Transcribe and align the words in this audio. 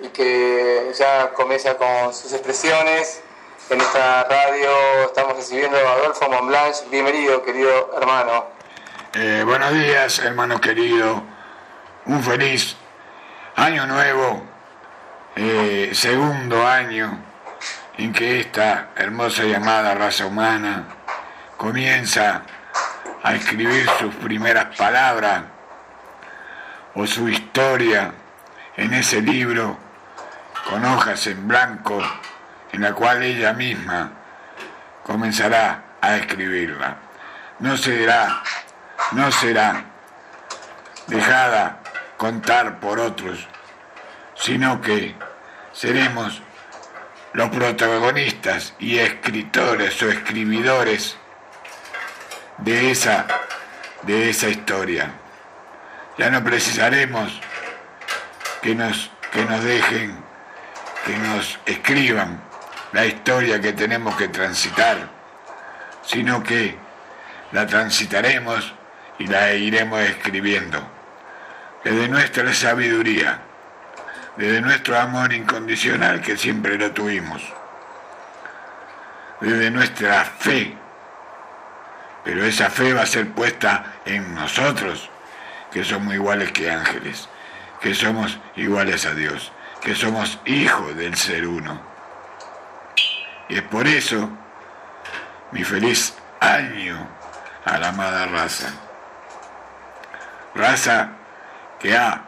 y 0.00 0.08
que 0.08 0.92
ya 0.98 1.32
comienza 1.32 1.76
con 1.76 2.12
sus 2.12 2.32
expresiones. 2.32 3.22
En 3.70 3.80
esta 3.80 4.24
radio 4.24 5.04
estamos 5.06 5.36
recibiendo 5.36 5.76
a 5.76 5.92
Adolfo 5.92 6.28
Montblanche. 6.28 6.84
Bienvenido, 6.90 7.42
querido 7.42 7.92
hermano. 7.96 8.46
Eh, 9.14 9.42
buenos 9.44 9.72
días, 9.72 10.18
hermano 10.18 10.60
querido. 10.60 11.22
Un 12.06 12.22
feliz 12.22 12.76
año 13.56 13.86
nuevo, 13.86 14.42
eh, 15.36 15.90
segundo 15.94 16.66
año 16.66 17.18
en 17.96 18.12
que 18.12 18.40
esta 18.40 18.90
hermosa 18.96 19.44
llamada 19.44 19.94
raza 19.94 20.26
humana 20.26 20.84
comienza 21.56 22.42
a 23.22 23.34
escribir 23.34 23.88
sus 23.98 24.14
primeras 24.16 24.76
palabras 24.76 25.44
o 26.94 27.06
su 27.06 27.28
historia 27.28 28.12
en 28.76 28.92
ese 28.92 29.22
libro 29.22 29.83
con 30.68 30.84
hojas 30.84 31.26
en 31.26 31.46
blanco 31.46 32.02
en 32.72 32.82
la 32.82 32.92
cual 32.92 33.22
ella 33.22 33.52
misma 33.52 34.10
comenzará 35.02 35.84
a 36.00 36.16
escribirla. 36.16 36.96
No 37.60 37.76
será, 37.76 38.42
no 39.12 39.30
será 39.30 39.84
dejada 41.06 41.78
contar 42.16 42.80
por 42.80 42.98
otros, 42.98 43.46
sino 44.34 44.80
que 44.80 45.14
seremos 45.72 46.42
los 47.32 47.50
protagonistas 47.50 48.74
y 48.78 48.98
escritores 48.98 50.00
o 50.02 50.08
escribidores 50.08 51.16
de 52.58 52.90
esa, 52.90 53.26
de 54.02 54.30
esa 54.30 54.48
historia. 54.48 55.10
Ya 56.16 56.30
no 56.30 56.42
precisaremos 56.44 57.40
que 58.62 58.74
nos, 58.74 59.10
que 59.32 59.44
nos 59.44 59.62
dejen, 59.64 60.23
que 61.04 61.16
nos 61.18 61.58
escriban 61.66 62.40
la 62.92 63.04
historia 63.04 63.60
que 63.60 63.72
tenemos 63.72 64.16
que 64.16 64.28
transitar, 64.28 64.96
sino 66.02 66.42
que 66.42 66.76
la 67.52 67.66
transitaremos 67.66 68.72
y 69.18 69.26
la 69.26 69.52
iremos 69.52 70.00
escribiendo. 70.00 70.82
Desde 71.82 72.08
nuestra 72.08 72.52
sabiduría, 72.54 73.40
desde 74.36 74.60
nuestro 74.60 74.98
amor 74.98 75.32
incondicional 75.32 76.22
que 76.22 76.36
siempre 76.36 76.78
lo 76.78 76.92
tuvimos, 76.92 77.42
desde 79.40 79.70
nuestra 79.70 80.24
fe, 80.24 80.74
pero 82.24 82.44
esa 82.44 82.70
fe 82.70 82.94
va 82.94 83.02
a 83.02 83.06
ser 83.06 83.28
puesta 83.30 83.96
en 84.06 84.34
nosotros, 84.34 85.10
que 85.70 85.84
somos 85.84 86.14
iguales 86.14 86.52
que 86.52 86.70
ángeles, 86.70 87.28
que 87.80 87.94
somos 87.94 88.38
iguales 88.56 89.04
a 89.04 89.14
Dios, 89.14 89.52
que 89.84 89.94
somos 89.94 90.38
hijos 90.46 90.96
del 90.96 91.14
ser 91.14 91.46
uno. 91.46 91.78
Y 93.50 93.56
es 93.56 93.62
por 93.62 93.86
eso 93.86 94.30
mi 95.52 95.62
feliz 95.62 96.14
año 96.40 97.06
a 97.66 97.78
la 97.78 97.88
amada 97.90 98.26
raza. 98.26 98.72
Raza 100.54 101.10
que 101.78 101.96
ha, 101.96 102.22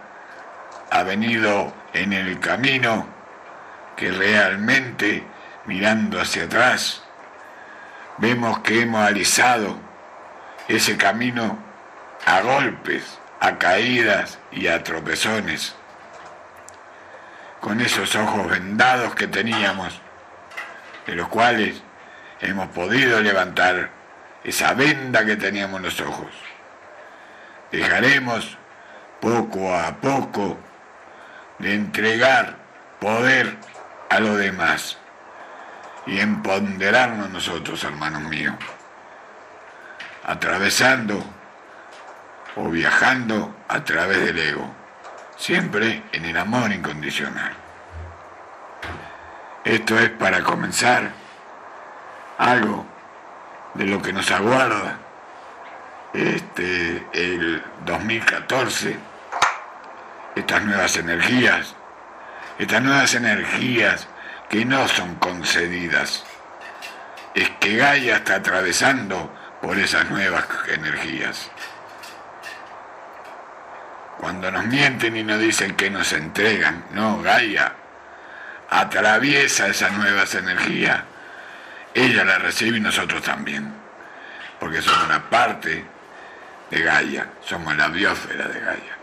ha 0.91 1.03
venido 1.03 1.73
en 1.95 2.12
el 2.12 2.39
camino 2.41 3.07
que 3.97 4.11
realmente, 4.11 5.25
mirando 5.65 6.21
hacia 6.21 6.45
atrás, 6.45 7.03
vemos 8.19 8.59
que 8.59 8.83
hemos 8.83 9.03
alisado 9.07 9.79
ese 10.69 10.99
camino 10.99 11.59
a 12.27 12.43
golpes, 12.43 13.19
a 13.41 13.57
caídas 13.57 14.39
y 14.53 14.67
a 14.67 14.83
tropezones. 14.83 15.75
Con 17.67 17.81
esos 17.81 18.14
ojos 18.14 18.48
vendados 18.48 19.17
que 19.17 19.27
teníamos, 19.27 20.00
de 21.05 21.17
los 21.17 21.27
cuales 21.27 21.83
hemos 22.41 22.69
podido 22.69 23.20
levantar 23.20 23.91
esa 24.45 24.72
venda 24.75 25.27
que 25.27 25.34
teníamos 25.34 25.78
en 25.78 25.82
los 25.82 26.00
ojos. 26.00 26.31
Dejaremos 27.72 28.56
poco 29.21 29.75
a 29.75 29.97
poco 29.97 30.56
de 31.59 31.75
entregar 31.75 32.55
poder 33.00 33.56
a 34.10 34.21
lo 34.21 34.37
demás 34.37 34.99
y 36.06 36.21
empoderarnos 36.21 37.31
nosotros, 37.31 37.82
hermanos 37.82 38.22
míos, 38.22 38.55
atravesando 40.22 41.21
o 42.55 42.71
viajando 42.71 43.56
a 43.66 43.82
través 43.82 44.25
del 44.25 44.38
ego, 44.38 44.72
siempre 45.37 46.03
en 46.13 46.25
el 46.25 46.37
amor 46.37 46.73
incondicional. 46.73 47.53
Esto 49.65 49.99
es 49.99 50.11
para 50.11 50.43
comenzar 50.43 51.11
algo 52.39 52.87
de 53.75 53.87
lo 53.87 54.01
que 54.01 54.13
nos 54.13 54.31
aguarda 54.31 54.99
este, 56.13 57.07
el 57.13 57.63
2014, 57.85 58.97
estas 60.35 60.63
nuevas 60.65 60.97
energías, 60.97 61.75
estas 62.59 62.83
nuevas 62.83 63.15
energías 63.15 64.09
que 64.49 64.65
no 64.65 64.87
son 64.89 65.17
concedidas. 65.17 66.25
Es 67.35 67.51
que 67.61 67.77
Gaia 67.77 68.17
está 68.17 68.37
atravesando 68.37 69.31
por 69.61 69.79
esas 69.79 70.09
nuevas 70.11 70.47
energías. 70.69 71.51
Cuando 74.19 74.50
nos 74.50 74.65
mienten 74.66 75.16
y 75.16 75.22
nos 75.22 75.38
dicen 75.38 75.77
que 75.77 75.91
nos 75.91 76.12
entregan, 76.12 76.84
no, 76.93 77.21
Gaia 77.22 77.72
atraviesa 78.71 79.69
esas 79.69 79.93
nuevas 79.93 80.34
energías, 80.34 81.00
ella 81.94 82.25
las 82.25 82.43
recibe 82.43 82.78
y 82.78 82.81
nosotros 82.81 83.22
también, 83.22 83.72
porque 84.59 84.82
somos 84.82 85.05
una 85.05 85.28
parte 85.28 85.84
de 86.71 86.82
Gaia, 86.82 87.28
somos 87.44 87.76
la 87.76 87.88
biosfera 87.88 88.49
de 88.49 88.60
Gaia. 88.60 88.97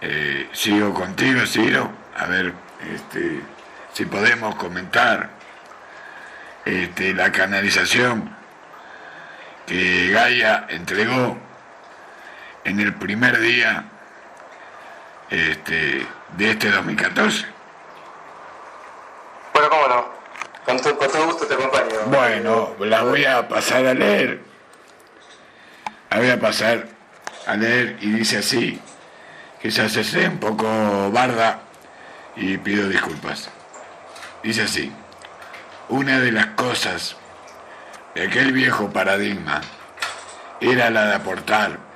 Eh, 0.00 0.48
sigo 0.52 0.94
contigo, 0.94 1.44
Ciro, 1.46 1.90
a 2.16 2.26
ver 2.26 2.52
este, 2.94 3.40
si 3.92 4.04
podemos 4.06 4.54
comentar 4.54 5.30
este, 6.64 7.14
la 7.14 7.32
canalización 7.32 8.34
que 9.66 10.10
Gaia 10.10 10.66
entregó 10.68 11.47
en 12.68 12.80
el 12.80 12.94
primer 12.94 13.40
día 13.40 13.84
este, 15.30 16.06
de 16.36 16.50
este 16.50 16.70
2014. 16.70 17.46
Bueno, 19.54 19.70
cómo 19.70 19.88
no. 19.88 20.08
Con, 20.66 20.78
todo 20.80 21.26
gusto 21.26 21.46
te 21.46 21.54
acompaño. 21.54 22.00
Bueno, 22.06 22.74
la 22.80 23.02
voy 23.02 23.24
a 23.24 23.48
pasar 23.48 23.86
a 23.86 23.94
leer. 23.94 24.40
La 26.10 26.18
voy 26.18 26.30
a 26.30 26.38
pasar 26.38 26.86
a 27.46 27.56
leer 27.56 27.96
y 28.02 28.10
dice 28.10 28.38
así, 28.38 28.80
se 29.66 29.82
hace 29.82 30.28
un 30.28 30.38
poco 30.38 31.10
barda 31.10 31.60
y 32.36 32.58
pido 32.58 32.88
disculpas. 32.88 33.50
Dice 34.42 34.62
así, 34.62 34.92
una 35.88 36.20
de 36.20 36.32
las 36.32 36.46
cosas 36.48 37.16
de 38.14 38.26
aquel 38.26 38.52
viejo 38.52 38.90
paradigma 38.90 39.62
era 40.60 40.90
la 40.90 41.06
de 41.06 41.14
aportar 41.14 41.87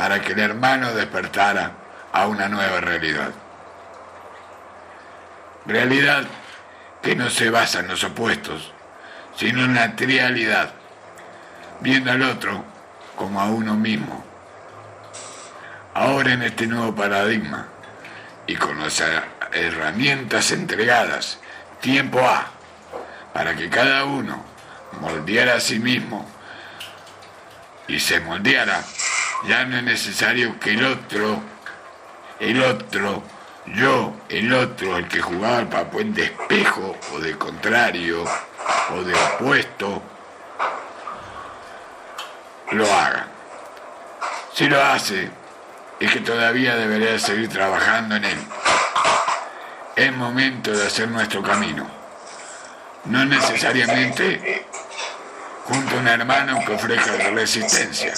para 0.00 0.22
que 0.22 0.32
el 0.32 0.38
hermano 0.38 0.94
despertara 0.94 1.72
a 2.10 2.26
una 2.26 2.48
nueva 2.48 2.80
realidad. 2.80 3.32
Realidad 5.66 6.24
que 7.02 7.14
no 7.14 7.28
se 7.28 7.50
basa 7.50 7.80
en 7.80 7.88
los 7.88 8.02
opuestos, 8.02 8.72
sino 9.36 9.62
en 9.62 9.74
la 9.74 9.94
trialidad, 9.96 10.72
viendo 11.80 12.12
al 12.12 12.22
otro 12.22 12.64
como 13.14 13.42
a 13.42 13.50
uno 13.50 13.74
mismo. 13.74 14.24
Ahora 15.92 16.32
en 16.32 16.44
este 16.44 16.66
nuevo 16.66 16.94
paradigma 16.94 17.68
y 18.46 18.56
con 18.56 18.80
las 18.80 19.04
herramientas 19.52 20.50
entregadas, 20.52 21.40
tiempo 21.82 22.20
A, 22.20 22.46
para 23.34 23.54
que 23.54 23.68
cada 23.68 24.06
uno 24.06 24.46
moldeara 24.98 25.56
a 25.56 25.60
sí 25.60 25.78
mismo 25.78 26.26
y 27.86 28.00
se 28.00 28.18
moldeara, 28.20 28.82
ya 29.46 29.64
no 29.64 29.76
es 29.78 29.82
necesario 29.82 30.58
que 30.60 30.72
el 30.72 30.84
otro, 30.84 31.40
el 32.38 32.62
otro, 32.62 33.22
yo, 33.66 34.14
el 34.28 34.52
otro, 34.52 34.96
el 34.96 35.08
que 35.08 35.20
jugaba 35.20 35.60
el 35.60 35.68
papel 35.68 36.14
de 36.14 36.24
espejo 36.24 36.96
o 37.12 37.18
de 37.18 37.36
contrario 37.36 38.24
o 38.94 39.02
de 39.02 39.14
opuesto, 39.14 40.02
lo 42.72 42.92
haga. 42.92 43.26
Si 44.52 44.68
lo 44.68 44.82
hace, 44.82 45.30
es 45.98 46.12
que 46.12 46.20
todavía 46.20 46.76
debería 46.76 47.18
seguir 47.18 47.48
trabajando 47.48 48.16
en 48.16 48.24
él. 48.24 48.38
Es 49.96 50.12
momento 50.14 50.70
de 50.70 50.86
hacer 50.86 51.08
nuestro 51.08 51.42
camino. 51.42 51.86
No 53.04 53.24
necesariamente 53.24 54.66
junto 55.64 55.96
a 55.96 55.98
un 55.98 56.08
hermano 56.08 56.58
que 56.66 56.74
ofrezca 56.74 57.30
resistencia, 57.30 58.14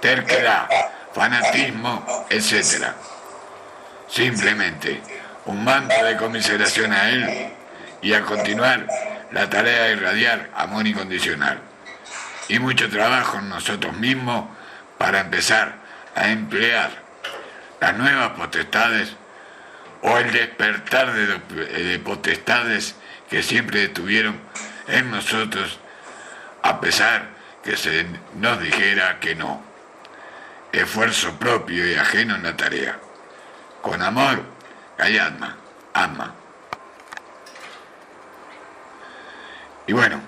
terquedad, 0.00 0.68
fanatismo, 1.12 2.26
etc. 2.30 2.92
Simplemente 4.08 5.00
un 5.46 5.64
manto 5.64 6.04
de 6.04 6.16
conmiseración 6.16 6.92
a 6.92 7.10
Él 7.10 7.50
y 8.02 8.12
a 8.12 8.22
continuar 8.22 8.86
la 9.32 9.48
tarea 9.48 9.84
de 9.84 9.92
irradiar 9.92 10.50
amor 10.54 10.86
incondicional. 10.86 11.60
Y 12.48 12.58
mucho 12.58 12.88
trabajo 12.90 13.38
en 13.38 13.48
nosotros 13.48 13.96
mismos 13.96 14.46
para 14.98 15.20
empezar 15.20 15.74
a 16.14 16.30
emplear 16.30 16.90
las 17.80 17.96
nuevas 17.96 18.30
potestades 18.30 19.14
o 20.02 20.18
el 20.18 20.32
despertar 20.32 21.12
de, 21.12 21.98
potestades 21.98 22.96
que 23.28 23.42
siempre 23.42 23.84
estuvieron 23.84 24.40
en 24.88 25.10
nosotros, 25.10 25.78
a 26.62 26.80
pesar 26.80 27.28
que 27.62 27.76
se 27.76 28.06
nos 28.34 28.60
dijera 28.60 29.20
que 29.20 29.34
no. 29.34 29.62
Esfuerzo 30.72 31.32
propio 31.32 31.88
y 31.88 31.94
ajeno 31.94 32.36
en 32.36 32.42
la 32.44 32.56
tarea. 32.56 32.98
Con 33.82 34.00
amor, 34.02 34.42
calladma, 34.96 35.56
ama. 35.94 36.34
Y 39.86 39.92
bueno, 39.92 40.20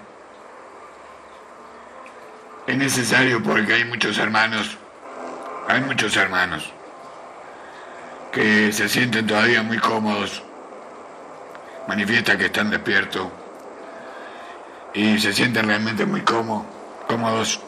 es 2.67 2.77
necesario 2.77 3.43
porque 3.43 3.75
hay 3.75 3.85
muchos 3.85 4.19
hermanos, 4.19 4.77
hay 5.69 5.81
muchos 5.83 6.17
hermanos 6.17 6.73
que 8.33 8.73
se 8.73 8.89
sienten 8.89 9.27
todavía 9.27 9.63
muy 9.63 9.79
cómodos, 9.79 10.43
manifiesta 11.87 12.37
que 12.37 12.47
están 12.47 12.71
despiertos 12.71 13.29
y 14.95 15.19
se 15.19 15.33
sienten 15.33 15.67
realmente 15.67 16.07
muy 16.07 16.23
cómodos 16.23 17.61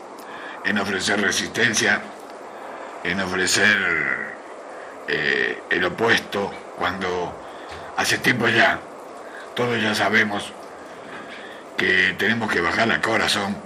en 0.65 0.79
ofrecer 0.79 1.21
resistencia, 1.21 2.01
en 3.05 3.21
ofrecer 3.21 4.35
eh, 5.07 5.63
el 5.71 5.85
opuesto, 5.85 6.53
cuando 6.77 7.33
hace 7.97 8.19
tiempo 8.19 8.49
ya, 8.49 8.81
todos 9.55 9.81
ya 9.81 9.95
sabemos 9.95 10.53
que 11.77 12.15
tenemos 12.19 12.51
que 12.51 12.61
bajar 12.61 12.91
al 12.91 13.01
corazón, 13.01 13.57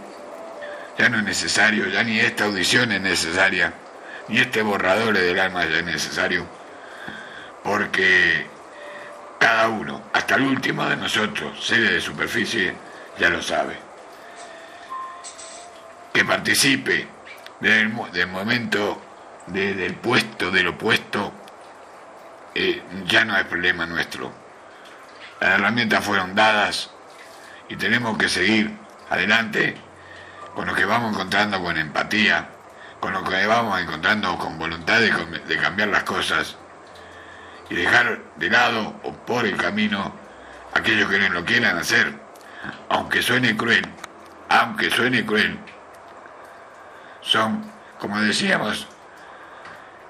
ya 0.98 1.08
no 1.08 1.18
es 1.18 1.24
necesario, 1.24 1.86
ya 1.88 2.02
ni 2.02 2.20
esta 2.20 2.44
audición 2.44 2.92
es 2.92 3.00
necesaria, 3.00 3.72
ni 4.28 4.38
este 4.38 4.60
borrador 4.60 5.16
del 5.16 5.38
alma 5.38 5.64
ya 5.64 5.78
es 5.78 5.84
necesario 5.84 6.58
porque 7.68 8.46
cada 9.38 9.68
uno, 9.68 10.04
hasta 10.12 10.36
el 10.36 10.42
último 10.42 10.86
de 10.86 10.96
nosotros, 10.96 11.64
seres 11.64 11.92
de 11.92 12.00
superficie, 12.00 12.74
ya 13.18 13.28
lo 13.28 13.42
sabe. 13.42 13.76
Que 16.12 16.24
participe 16.24 17.06
del, 17.60 17.90
momento 17.90 19.00
del 19.52 19.94
puesto, 19.94 20.50
del 20.50 20.68
opuesto, 20.68 21.32
eh, 22.54 22.82
ya 23.06 23.24
no 23.24 23.36
es 23.36 23.44
problema 23.44 23.86
nuestro. 23.86 24.32
Las 25.40 25.50
herramientas 25.50 26.04
fueron 26.04 26.34
dadas 26.34 26.90
y 27.68 27.76
tenemos 27.76 28.16
que 28.18 28.28
seguir 28.28 28.76
adelante 29.10 29.76
con 30.54 30.66
lo 30.66 30.74
que 30.74 30.84
vamos 30.84 31.12
encontrando 31.12 31.62
con 31.62 31.76
empatía, 31.76 32.48
con 33.00 33.12
lo 33.12 33.22
que 33.22 33.46
vamos 33.46 33.80
encontrando 33.80 34.36
con 34.38 34.58
voluntad 34.58 35.00
de 35.00 35.58
cambiar 35.58 35.88
las 35.88 36.02
cosas 36.02 36.56
y 37.70 37.74
dejar 37.76 38.20
de 38.36 38.50
lado 38.50 38.94
o 39.04 39.12
por 39.12 39.46
el 39.46 39.56
camino 39.56 40.12
aquellos 40.74 41.10
que 41.10 41.18
no 41.18 41.28
lo 41.28 41.44
quieran 41.44 41.78
hacer, 41.78 42.12
aunque 42.88 43.22
suene 43.22 43.56
cruel, 43.56 43.86
aunque 44.48 44.90
suene 44.90 45.24
cruel, 45.24 45.58
son, 47.20 47.70
como 47.98 48.20
decíamos 48.20 48.86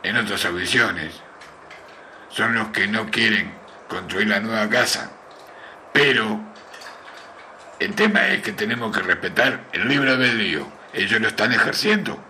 en 0.02 0.16
otras 0.16 0.44
audiciones, 0.44 1.14
son 2.30 2.54
los 2.54 2.68
que 2.68 2.86
no 2.86 3.10
quieren 3.10 3.52
construir 3.88 4.28
la 4.28 4.40
nueva 4.40 4.68
casa, 4.68 5.10
pero 5.92 6.40
el 7.78 7.94
tema 7.94 8.28
es 8.28 8.42
que 8.42 8.52
tenemos 8.52 8.94
que 8.96 9.02
respetar 9.02 9.60
el 9.72 9.88
libre 9.88 10.10
albedrío, 10.10 10.66
ellos 10.92 11.20
lo 11.20 11.28
están 11.28 11.52
ejerciendo. 11.52 12.22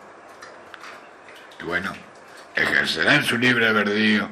Y 1.60 1.64
bueno, 1.64 1.92
ejercerán 2.54 3.24
su 3.24 3.38
libre 3.38 3.66
albedrío 3.66 4.28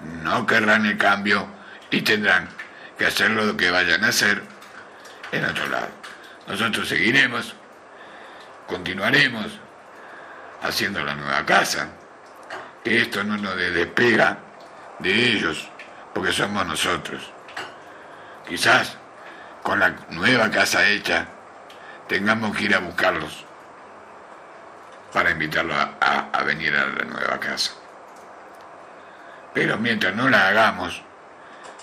no 0.00 0.46
querrán 0.46 0.86
el 0.86 0.96
cambio 0.96 1.46
y 1.90 2.02
tendrán 2.02 2.48
que 2.96 3.06
hacer 3.06 3.30
lo 3.30 3.56
que 3.56 3.70
vayan 3.70 4.04
a 4.04 4.08
hacer 4.08 4.42
en 5.32 5.44
otro 5.44 5.68
lado. 5.68 5.88
Nosotros 6.46 6.88
seguiremos, 6.88 7.54
continuaremos 8.66 9.46
haciendo 10.62 11.04
la 11.04 11.14
nueva 11.14 11.44
casa, 11.44 11.88
esto 12.96 13.22
no 13.24 13.36
nos 13.36 13.56
despega 13.56 14.38
de 14.98 15.12
ellos, 15.12 15.68
porque 16.14 16.32
somos 16.32 16.66
nosotros. 16.66 17.32
Quizás 18.48 18.96
con 19.62 19.80
la 19.80 19.90
nueva 20.10 20.50
casa 20.50 20.86
hecha 20.88 21.26
tengamos 22.06 22.56
que 22.56 22.64
ir 22.64 22.74
a 22.74 22.78
buscarlos 22.78 23.44
para 25.12 25.30
invitarlos 25.30 25.76
a, 25.76 26.28
a 26.32 26.42
venir 26.44 26.74
a 26.74 26.86
la 26.86 27.04
nueva 27.04 27.38
casa. 27.38 27.72
Pero 29.52 29.76
mientras 29.78 30.14
no 30.14 30.28
la 30.28 30.48
hagamos, 30.48 31.02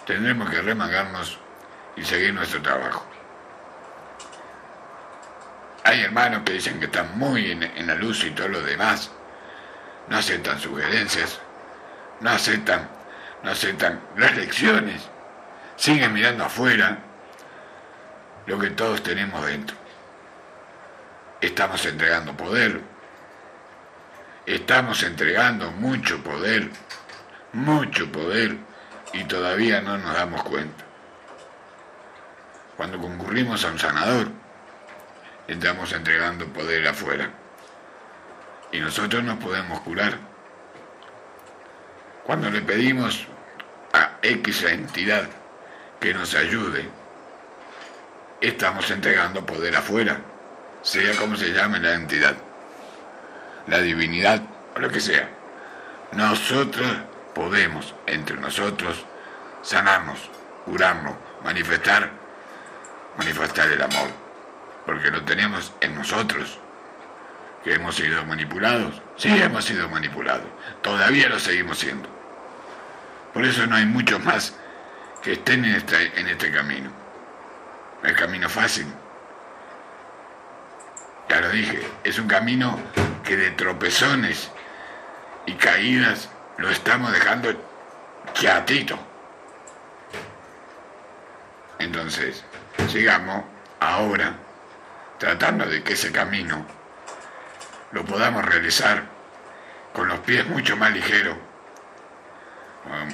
tendremos 0.05 0.49
que 0.49 0.61
remangarnos 0.61 1.39
y 1.95 2.03
seguir 2.03 2.33
nuestro 2.33 2.61
trabajo. 2.61 3.05
Hay 5.83 6.01
hermanos 6.01 6.41
que 6.43 6.53
dicen 6.53 6.79
que 6.79 6.85
están 6.85 7.17
muy 7.17 7.51
en, 7.51 7.87
la 7.87 7.93
luz 7.95 8.23
y 8.23 8.31
todo 8.31 8.47
lo 8.47 8.61
demás. 8.61 9.11
No 10.07 10.17
aceptan 10.17 10.59
sugerencias, 10.59 11.39
no 12.21 12.29
aceptan, 12.29 12.87
no 13.43 13.51
aceptan 13.51 13.99
las 14.17 14.35
lecciones, 14.35 15.01
siguen 15.75 16.13
mirando 16.13 16.45
afuera 16.45 16.99
lo 18.45 18.59
que 18.59 18.69
todos 18.69 19.01
tenemos 19.01 19.45
dentro. 19.45 19.75
Estamos 21.41 21.85
entregando 21.85 22.37
poder, 22.37 22.81
estamos 24.45 25.01
entregando 25.03 25.71
mucho 25.71 26.23
poder 26.23 26.69
mucho 27.55 28.11
poder 28.11 28.57
y 29.13 29.23
todavía 29.23 29.79
no 29.79 29.97
nos 29.97 30.13
damos 30.13 30.43
cuenta. 30.43 30.83
Cuando 32.75 32.99
concurrimos 32.99 33.63
a 33.63 33.69
un 33.69 33.79
sanador, 33.79 34.27
estamos 35.47 35.93
entregando 35.93 36.45
poder 36.47 36.85
afuera 36.85 37.31
y 38.75 38.79
nosotros 38.81 39.23
nos 39.23 39.37
podemos 39.37 39.79
curar. 39.81 40.17
Cuando 42.25 42.49
le 42.49 42.61
pedimos 42.61 43.25
a 43.93 44.17
X 44.21 44.63
entidad 44.63 45.29
que 46.01 46.13
nos 46.13 46.35
ayude, 46.35 46.89
estamos 48.41 48.91
entregando 48.91 49.45
poder 49.45 49.77
afuera, 49.77 50.17
sea 50.81 51.15
como 51.15 51.37
se 51.37 51.53
llame 51.53 51.79
la 51.79 51.93
entidad, 51.93 52.35
la 53.67 53.79
divinidad 53.79 54.41
o 54.75 54.79
lo 54.79 54.89
que 54.89 54.99
sea. 54.99 55.29
Nosotros 56.11 56.87
podemos 57.33 57.95
entre 58.07 58.35
nosotros 58.35 59.05
sanarnos, 59.61 60.29
curarnos, 60.65 61.15
manifestar, 61.45 62.11
manifestar 63.17 63.71
el 63.71 63.81
amor, 63.81 64.09
porque 64.85 65.11
lo 65.11 65.23
tenemos 65.23 65.71
en 65.79 65.95
nosotros, 65.95 66.59
que 67.65 67.73
hemos 67.73 67.95
sido 67.95 68.23
manipulados, 68.25 69.01
sí 69.17 69.27
hemos 69.41 69.65
sido 69.65 69.89
manipulados, 69.89 70.45
todavía 70.83 71.29
lo 71.29 71.39
seguimos 71.39 71.79
siendo. 71.79 72.07
Por 73.33 73.43
eso 73.43 73.65
no 73.65 73.75
hay 73.75 73.87
muchos 73.87 74.23
más 74.23 74.55
que 75.23 75.33
estén 75.33 75.65
en 75.65 75.73
este, 75.73 76.19
en 76.19 76.27
este 76.27 76.51
camino. 76.51 76.91
El 78.03 78.15
camino 78.15 78.47
fácil. 78.49 78.85
Ya 81.27 81.41
lo 81.41 81.49
dije, 81.49 81.81
es 82.03 82.19
un 82.19 82.27
camino 82.27 82.79
que 83.23 83.35
de 83.35 83.49
tropezones 83.51 84.51
y 85.47 85.53
caídas 85.53 86.29
lo 86.57 86.69
estamos 86.69 87.11
dejando 87.11 87.49
chatito. 88.33 88.99
Entonces, 91.79 92.45
sigamos 92.89 93.43
ahora 93.79 94.35
tratando 95.17 95.65
de 95.65 95.81
que 95.81 95.93
ese 95.93 96.11
camino 96.11 96.63
lo 97.95 98.03
podamos 98.03 98.43
realizar 98.43 99.03
con 99.93 100.09
los 100.09 100.19
pies 100.19 100.45
mucho 100.49 100.75
más 100.75 100.91
ligeros 100.91 101.37
um, 102.85 103.09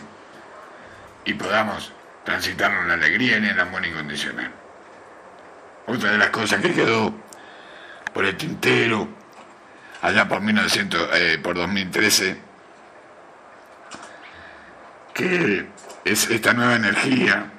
y 1.24 1.36
podamos 1.36 1.94
transitarlo 2.26 2.82
en 2.82 2.88
la 2.88 2.96
alegría 2.96 3.34
y 3.34 3.36
en 3.36 3.46
el 3.46 3.60
amor 3.60 3.86
incondicional. 3.86 4.50
Otra 5.86 6.12
de 6.12 6.18
las 6.18 6.32
cosas 6.32 6.62
que 6.62 6.74
quedó 6.74 7.14
por 8.12 8.26
el 8.26 8.36
tintero 8.36 9.08
allá 10.02 10.28
por, 10.28 10.42
1900, 10.42 11.10
eh, 11.14 11.40
por 11.42 11.56
2013 11.56 12.42
que 15.14 15.68
es 16.06 16.28
esta 16.32 16.54
nueva 16.54 16.76
energía, 16.76 17.52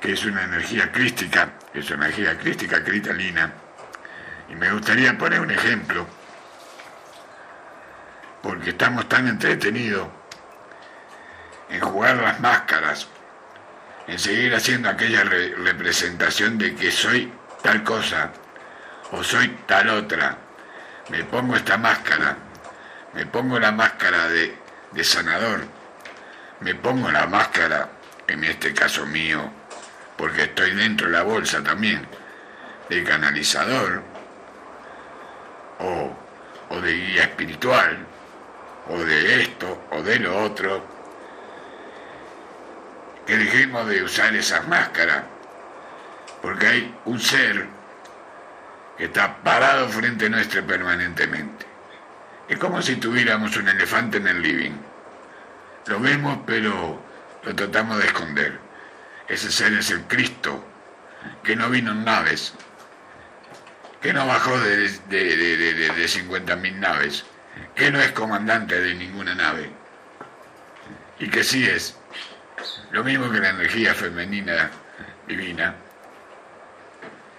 que 0.00 0.12
es 0.12 0.24
una 0.24 0.44
energía 0.44 0.90
crística, 0.90 1.50
es 1.74 1.90
una 1.90 2.06
energía 2.06 2.38
crística 2.38 2.82
cristalina, 2.82 3.52
y 4.48 4.54
me 4.54 4.72
gustaría 4.72 5.16
poner 5.16 5.40
un 5.40 5.50
ejemplo, 5.50 6.06
porque 8.42 8.70
estamos 8.70 9.08
tan 9.08 9.28
entretenidos 9.28 10.08
en 11.68 11.80
jugar 11.80 12.16
las 12.16 12.40
máscaras 12.40 13.08
en 14.06 14.18
seguir 14.18 14.54
haciendo 14.54 14.88
aquella 14.88 15.22
representación 15.22 16.56
de 16.56 16.74
que 16.74 16.90
soy 16.90 17.30
tal 17.62 17.84
cosa 17.84 18.32
o 19.12 19.22
soy 19.22 19.48
tal 19.66 19.90
otra. 19.90 20.38
Me 21.10 21.24
pongo 21.24 21.56
esta 21.56 21.76
máscara, 21.76 22.36
me 23.12 23.26
pongo 23.26 23.58
la 23.60 23.70
máscara 23.70 24.28
de, 24.28 24.56
de 24.92 25.04
sanador, 25.04 25.60
me 26.60 26.74
pongo 26.74 27.10
la 27.10 27.26
máscara, 27.26 27.90
en 28.26 28.44
este 28.44 28.72
caso 28.72 29.04
mío, 29.06 29.50
porque 30.16 30.44
estoy 30.44 30.74
dentro 30.74 31.06
de 31.06 31.12
la 31.12 31.22
bolsa 31.22 31.62
también, 31.62 32.06
de 32.88 33.04
canalizador 33.04 34.02
o, 35.78 36.12
o 36.70 36.80
de 36.80 36.92
guía 36.92 37.22
espiritual 37.22 38.06
o 38.88 38.98
de 38.98 39.42
esto 39.42 39.86
o 39.90 40.02
de 40.02 40.18
lo 40.18 40.42
otro, 40.44 40.82
que 43.26 43.36
dejemos 43.36 43.86
de 43.86 44.02
usar 44.02 44.34
esas 44.34 44.66
máscaras, 44.66 45.24
porque 46.40 46.66
hay 46.66 46.94
un 47.04 47.20
ser 47.20 47.66
que 48.96 49.04
está 49.04 49.36
parado 49.42 49.88
frente 49.88 50.30
nuestro 50.30 50.66
permanentemente. 50.66 51.66
Es 52.48 52.58
como 52.58 52.80
si 52.80 52.96
tuviéramos 52.96 53.54
un 53.58 53.68
elefante 53.68 54.16
en 54.16 54.28
el 54.28 54.40
living. 54.40 54.72
Lo 55.86 56.00
vemos, 56.00 56.38
pero 56.46 56.98
lo 57.44 57.54
tratamos 57.54 57.98
de 57.98 58.06
esconder. 58.06 58.58
Ese 59.28 59.52
ser 59.52 59.74
es 59.74 59.90
el 59.90 60.02
Cristo, 60.04 60.64
que 61.42 61.54
no 61.54 61.68
vino 61.68 61.92
en 61.92 62.04
naves, 62.04 62.54
que 64.00 64.12
no 64.12 64.26
bajó 64.26 64.58
de, 64.60 64.88
de, 64.88 65.36
de, 65.36 65.74
de 65.74 66.04
50.000 66.04 66.74
naves, 66.74 67.24
que 67.74 67.90
no 67.90 68.00
es 68.00 68.12
comandante 68.12 68.80
de 68.80 68.94
ninguna 68.94 69.34
nave, 69.34 69.70
y 71.18 71.28
que 71.28 71.42
sí 71.42 71.66
es 71.66 71.96
lo 72.90 73.04
mismo 73.04 73.30
que 73.30 73.38
la 73.38 73.50
energía 73.50 73.94
femenina 73.94 74.70
divina, 75.26 75.74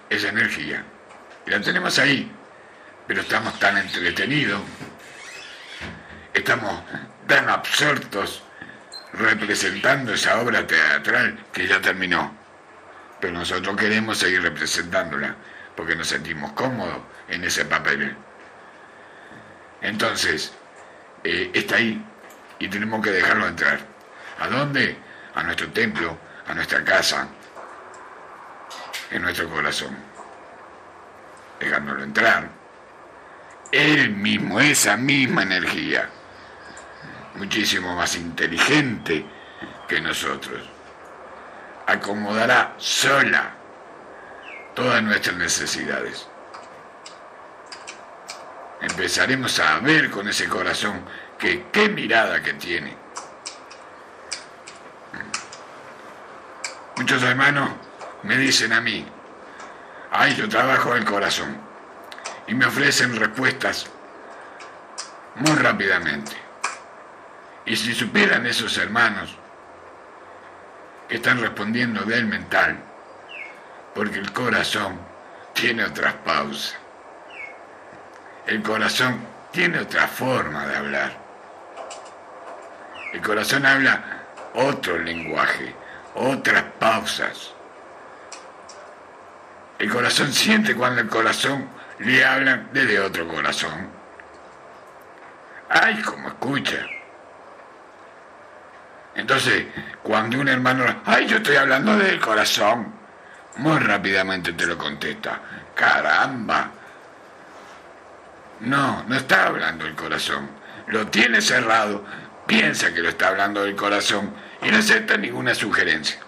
es 0.08 0.24
energía. 0.24 0.84
Y 1.46 1.50
la 1.50 1.60
tenemos 1.60 1.98
ahí, 1.98 2.30
pero 3.06 3.22
estamos 3.22 3.58
tan 3.58 3.78
entretenidos, 3.78 4.60
estamos 6.34 6.82
tan 7.26 7.48
absortos 7.48 8.42
representando 9.12 10.14
esa 10.14 10.40
obra 10.40 10.66
teatral 10.66 11.38
que 11.52 11.66
ya 11.66 11.80
terminó. 11.80 12.36
Pero 13.20 13.34
nosotros 13.34 13.76
queremos 13.76 14.18
seguir 14.18 14.42
representándola 14.42 15.36
porque 15.80 15.96
nos 15.96 16.08
sentimos 16.08 16.52
cómodos 16.52 16.98
en 17.26 17.42
ese 17.42 17.64
papel. 17.64 18.14
Entonces, 19.80 20.52
eh, 21.24 21.50
está 21.54 21.76
ahí 21.76 22.04
y 22.58 22.68
tenemos 22.68 23.02
que 23.02 23.10
dejarlo 23.10 23.48
entrar. 23.48 23.80
¿A 24.40 24.48
dónde? 24.48 24.98
A 25.34 25.42
nuestro 25.42 25.68
templo, 25.72 26.18
a 26.46 26.52
nuestra 26.52 26.84
casa, 26.84 27.28
en 29.10 29.22
nuestro 29.22 29.48
corazón. 29.48 29.96
Dejándolo 31.58 32.02
entrar. 32.04 32.50
Él 33.72 34.10
mismo, 34.10 34.60
esa 34.60 34.98
misma 34.98 35.44
energía, 35.44 36.10
muchísimo 37.36 37.96
más 37.96 38.16
inteligente 38.16 39.24
que 39.88 39.98
nosotros, 39.98 40.60
acomodará 41.86 42.74
sola 42.76 43.59
todas 44.74 45.02
nuestras 45.02 45.36
necesidades 45.36 46.26
empezaremos 48.80 49.58
a 49.60 49.78
ver 49.80 50.10
con 50.10 50.28
ese 50.28 50.48
corazón 50.48 51.04
que 51.38 51.66
qué 51.72 51.88
mirada 51.88 52.42
que 52.42 52.54
tiene. 52.54 52.96
Muchos 56.96 57.22
hermanos 57.22 57.70
me 58.22 58.36
dicen 58.36 58.72
a 58.72 58.80
mí, 58.80 59.06
ay, 60.10 60.34
yo 60.34 60.48
trabajo 60.48 60.94
el 60.94 61.04
corazón, 61.04 61.56
y 62.46 62.54
me 62.54 62.66
ofrecen 62.66 63.16
respuestas 63.16 63.86
muy 65.36 65.54
rápidamente. 65.56 66.36
Y 67.64 67.76
si 67.76 67.94
supieran 67.94 68.46
esos 68.46 68.76
hermanos 68.76 69.36
que 71.08 71.16
están 71.16 71.40
respondiendo 71.40 72.04
del 72.04 72.26
mental, 72.26 72.78
porque 74.00 74.18
el 74.18 74.32
corazón 74.32 74.98
tiene 75.52 75.84
otras 75.84 76.14
pausas. 76.24 76.74
El 78.46 78.62
corazón 78.62 79.20
tiene 79.52 79.78
otra 79.78 80.08
forma 80.08 80.66
de 80.68 80.74
hablar. 80.74 81.18
El 83.12 83.20
corazón 83.20 83.66
habla 83.66 84.02
otro 84.54 84.96
lenguaje, 84.96 85.74
otras 86.14 86.62
pausas. 86.78 87.52
El 89.78 89.90
corazón 89.92 90.32
siente 90.32 90.74
cuando 90.74 91.02
el 91.02 91.08
corazón 91.08 91.68
le 91.98 92.24
habla 92.24 92.68
desde 92.72 93.00
otro 93.00 93.28
corazón. 93.28 93.86
¡Ay, 95.68 96.00
cómo 96.00 96.28
escucha! 96.28 96.86
Entonces, 99.14 99.66
cuando 100.02 100.40
un 100.40 100.48
hermano, 100.48 100.86
¡ay, 101.04 101.26
yo 101.26 101.36
estoy 101.36 101.56
hablando 101.56 101.98
del 101.98 102.18
corazón! 102.18 102.99
Muy 103.60 103.78
rápidamente 103.78 104.54
te 104.54 104.64
lo 104.64 104.78
contesta. 104.78 105.38
¡Caramba! 105.74 106.70
No, 108.60 109.02
no 109.02 109.14
está 109.14 109.48
hablando 109.48 109.86
el 109.86 109.94
corazón. 109.94 110.48
Lo 110.86 111.08
tiene 111.08 111.42
cerrado, 111.42 112.02
piensa 112.46 112.94
que 112.94 113.02
lo 113.02 113.10
está 113.10 113.28
hablando 113.28 113.62
del 113.62 113.76
corazón 113.76 114.32
y 114.62 114.70
no 114.70 114.78
acepta 114.78 115.18
ninguna 115.18 115.54
sugerencia. 115.54 116.18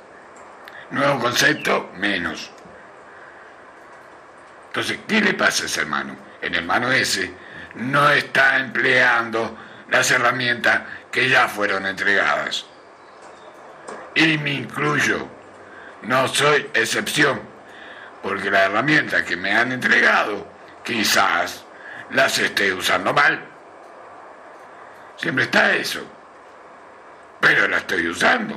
Nuevo 0.90 1.20
concepto, 1.20 1.90
menos. 1.96 2.50
Entonces, 4.66 4.98
¿qué 5.08 5.22
le 5.22 5.32
pasa 5.32 5.62
a 5.62 5.66
ese 5.66 5.80
hermano? 5.80 6.14
El 6.42 6.54
hermano 6.54 6.92
ese 6.92 7.32
no 7.76 8.10
está 8.10 8.58
empleando 8.58 9.56
las 9.88 10.10
herramientas 10.10 10.82
que 11.10 11.30
ya 11.30 11.48
fueron 11.48 11.86
entregadas. 11.86 12.66
Y 14.14 14.36
me 14.36 14.52
incluyo, 14.52 15.26
no 16.02 16.28
soy 16.28 16.68
excepción, 16.75 17.40
porque 18.23 18.50
las 18.50 18.62
herramientas 18.68 19.23
que 19.23 19.37
me 19.37 19.52
han 19.52 19.73
entregado 19.73 20.47
quizás 20.85 21.64
las 22.11 22.38
esté 22.38 22.73
usando 22.73 23.12
mal. 23.12 23.40
Siempre 25.16 25.44
está 25.44 25.75
eso. 25.75 26.00
Pero 27.40 27.68
la 27.68 27.78
estoy 27.78 28.09
usando. 28.09 28.56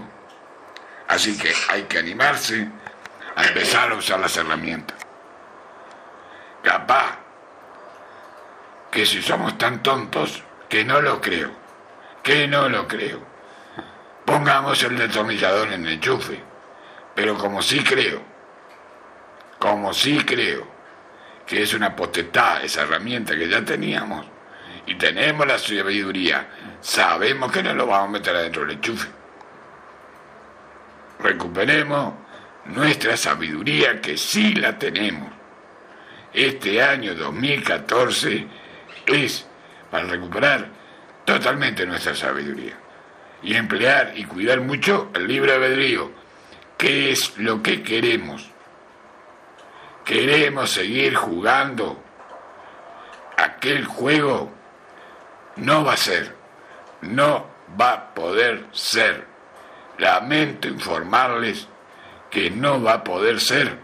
Así 1.07 1.37
que 1.37 1.53
hay 1.69 1.83
que 1.83 1.99
animarse 1.99 2.67
a 3.35 3.45
empezar 3.45 3.91
a 3.91 3.95
usar 3.95 4.19
las 4.19 4.35
herramientas. 4.37 4.97
Capaz 6.63 7.19
que 8.91 9.05
si 9.05 9.21
somos 9.21 9.57
tan 9.57 9.83
tontos, 9.83 10.43
que 10.69 10.83
no 10.83 11.01
lo 11.01 11.21
creo, 11.21 11.51
que 12.23 12.47
no 12.47 12.69
lo 12.69 12.87
creo, 12.87 13.19
pongamos 14.25 14.81
el 14.83 14.97
destornillador 14.97 15.73
en 15.73 15.85
el 15.85 15.93
enchufe. 15.93 16.54
Pero 17.15 17.37
como 17.37 17.61
sí 17.61 17.79
creo, 17.83 18.21
como 19.57 19.93
sí 19.93 20.19
creo 20.25 20.67
que 21.45 21.63
es 21.63 21.73
una 21.73 21.95
potestad, 21.95 22.63
esa 22.63 22.81
herramienta 22.83 23.35
que 23.35 23.47
ya 23.47 23.63
teníamos, 23.63 24.25
y 24.87 24.95
tenemos 24.95 25.47
la 25.47 25.57
sabiduría, 25.57 26.47
sabemos 26.81 27.51
que 27.51 27.63
no 27.63 27.73
lo 27.73 27.87
vamos 27.87 28.09
a 28.09 28.11
meter 28.11 28.35
adentro 28.35 28.63
del 28.63 28.75
enchufe. 28.75 29.07
Recuperemos 31.19 32.13
nuestra 32.65 33.15
sabiduría 33.17 34.01
que 34.01 34.17
sí 34.17 34.53
la 34.53 34.77
tenemos. 34.77 35.31
Este 36.33 36.83
año 36.83 37.15
2014 37.15 38.47
es 39.07 39.47
para 39.89 40.05
recuperar 40.05 40.67
totalmente 41.23 41.85
nuestra 41.85 42.15
sabiduría 42.15 42.77
y 43.41 43.55
emplear 43.55 44.13
y 44.15 44.25
cuidar 44.25 44.61
mucho 44.61 45.11
el 45.15 45.27
libre 45.27 45.53
albedrío, 45.53 46.11
que 46.77 47.11
es 47.11 47.37
lo 47.37 47.61
que 47.63 47.83
queremos 47.83 48.51
queremos 50.05 50.69
seguir 50.69 51.15
jugando 51.15 52.01
aquel 53.35 53.85
juego, 53.85 54.51
no 55.57 55.83
va 55.83 55.93
a 55.93 55.97
ser, 55.97 56.33
no 57.01 57.47
va 57.79 57.91
a 57.91 58.13
poder 58.13 58.67
ser. 58.71 59.25
Lamento 59.97 60.67
informarles 60.67 61.67
que 62.29 62.51
no 62.51 62.81
va 62.81 62.93
a 62.93 63.03
poder 63.03 63.39
ser, 63.39 63.77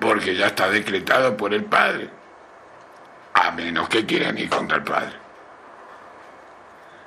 porque 0.00 0.34
ya 0.34 0.46
está 0.46 0.68
decretado 0.68 1.36
por 1.36 1.54
el 1.54 1.64
Padre, 1.64 2.10
a 3.34 3.50
menos 3.52 3.88
que 3.88 4.04
quieran 4.04 4.36
ir 4.36 4.48
contra 4.48 4.78
el 4.78 4.84
Padre. 4.84 5.12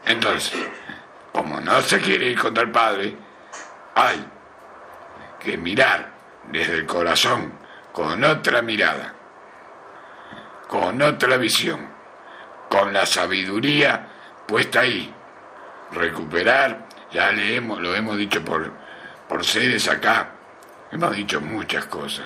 Entonces, 0.05 0.53
como 1.31 1.61
no 1.61 1.81
se 1.81 1.99
quiere 1.99 2.27
ir 2.27 2.39
contra 2.39 2.63
el 2.63 2.71
Padre, 2.71 3.15
hay 3.95 4.25
que 5.39 5.57
mirar 5.57 6.09
desde 6.51 6.75
el 6.75 6.85
corazón, 6.85 7.53
con 7.91 8.23
otra 8.23 8.61
mirada, 8.61 9.13
con 10.67 11.01
otra 11.01 11.37
visión, 11.37 11.87
con 12.69 12.93
la 12.93 13.05
sabiduría 13.05 14.07
puesta 14.47 14.81
ahí, 14.81 15.13
recuperar 15.91 16.89
Ya 17.11 17.31
le 17.31 17.57
hemos, 17.57 17.81
lo 17.81 17.93
hemos 17.93 18.17
dicho 18.17 18.43
por, 18.43 18.71
por 19.27 19.43
sedes 19.43 19.89
acá. 19.89 20.29
Hemos 20.91 21.13
dicho 21.13 21.41
muchas 21.41 21.85
cosas, 21.85 22.25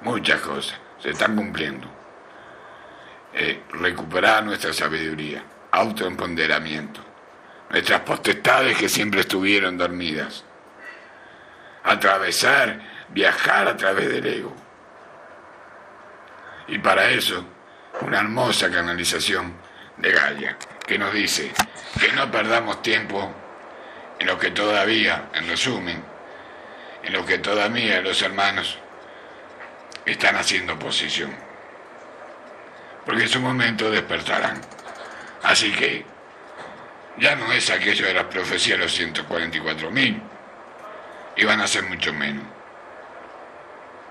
muchas 0.00 0.40
cosas. 0.40 0.78
Se 0.98 1.10
están 1.10 1.36
cumpliendo. 1.36 1.86
Eh, 3.32 3.62
recuperar 3.70 4.44
nuestra 4.44 4.72
sabiduría, 4.72 5.44
autoempoderamiento, 5.70 7.00
nuestras 7.70 8.00
potestades 8.00 8.76
que 8.76 8.88
siempre 8.88 9.20
estuvieron 9.20 9.76
dormidas. 9.76 10.44
Atravesar, 11.84 12.80
viajar 13.08 13.68
a 13.68 13.76
través 13.76 14.08
del 14.08 14.26
ego. 14.26 14.54
Y 16.68 16.78
para 16.78 17.10
eso, 17.10 17.44
una 18.00 18.20
hermosa 18.20 18.70
canalización 18.70 19.54
de 19.96 20.12
Gaia, 20.12 20.56
que 20.86 20.98
nos 20.98 21.12
dice 21.12 21.52
que 22.00 22.12
no 22.12 22.30
perdamos 22.30 22.82
tiempo 22.82 23.32
en 24.18 24.26
lo 24.26 24.38
que 24.38 24.50
todavía, 24.50 25.28
en 25.34 25.48
resumen, 25.48 26.02
en 27.02 27.12
lo 27.12 27.24
que 27.24 27.38
todavía 27.38 28.00
los 28.00 28.20
hermanos 28.22 28.78
están 30.04 30.36
haciendo 30.36 30.78
posición. 30.78 31.34
Porque 33.04 33.22
en 33.22 33.28
su 33.28 33.40
momento 33.40 33.90
despertarán. 33.90 34.60
Así 35.42 35.70
que 35.72 36.04
ya 37.18 37.36
no 37.36 37.52
es 37.52 37.70
aquello 37.70 38.06
de 38.06 38.14
las 38.14 38.24
profecías 38.24 38.78
de 38.78 38.84
los 38.84 39.00
144.000, 39.00 40.20
y 41.36 41.44
van 41.44 41.60
a 41.60 41.66
ser 41.66 41.84
mucho 41.84 42.12
menos. 42.12 42.44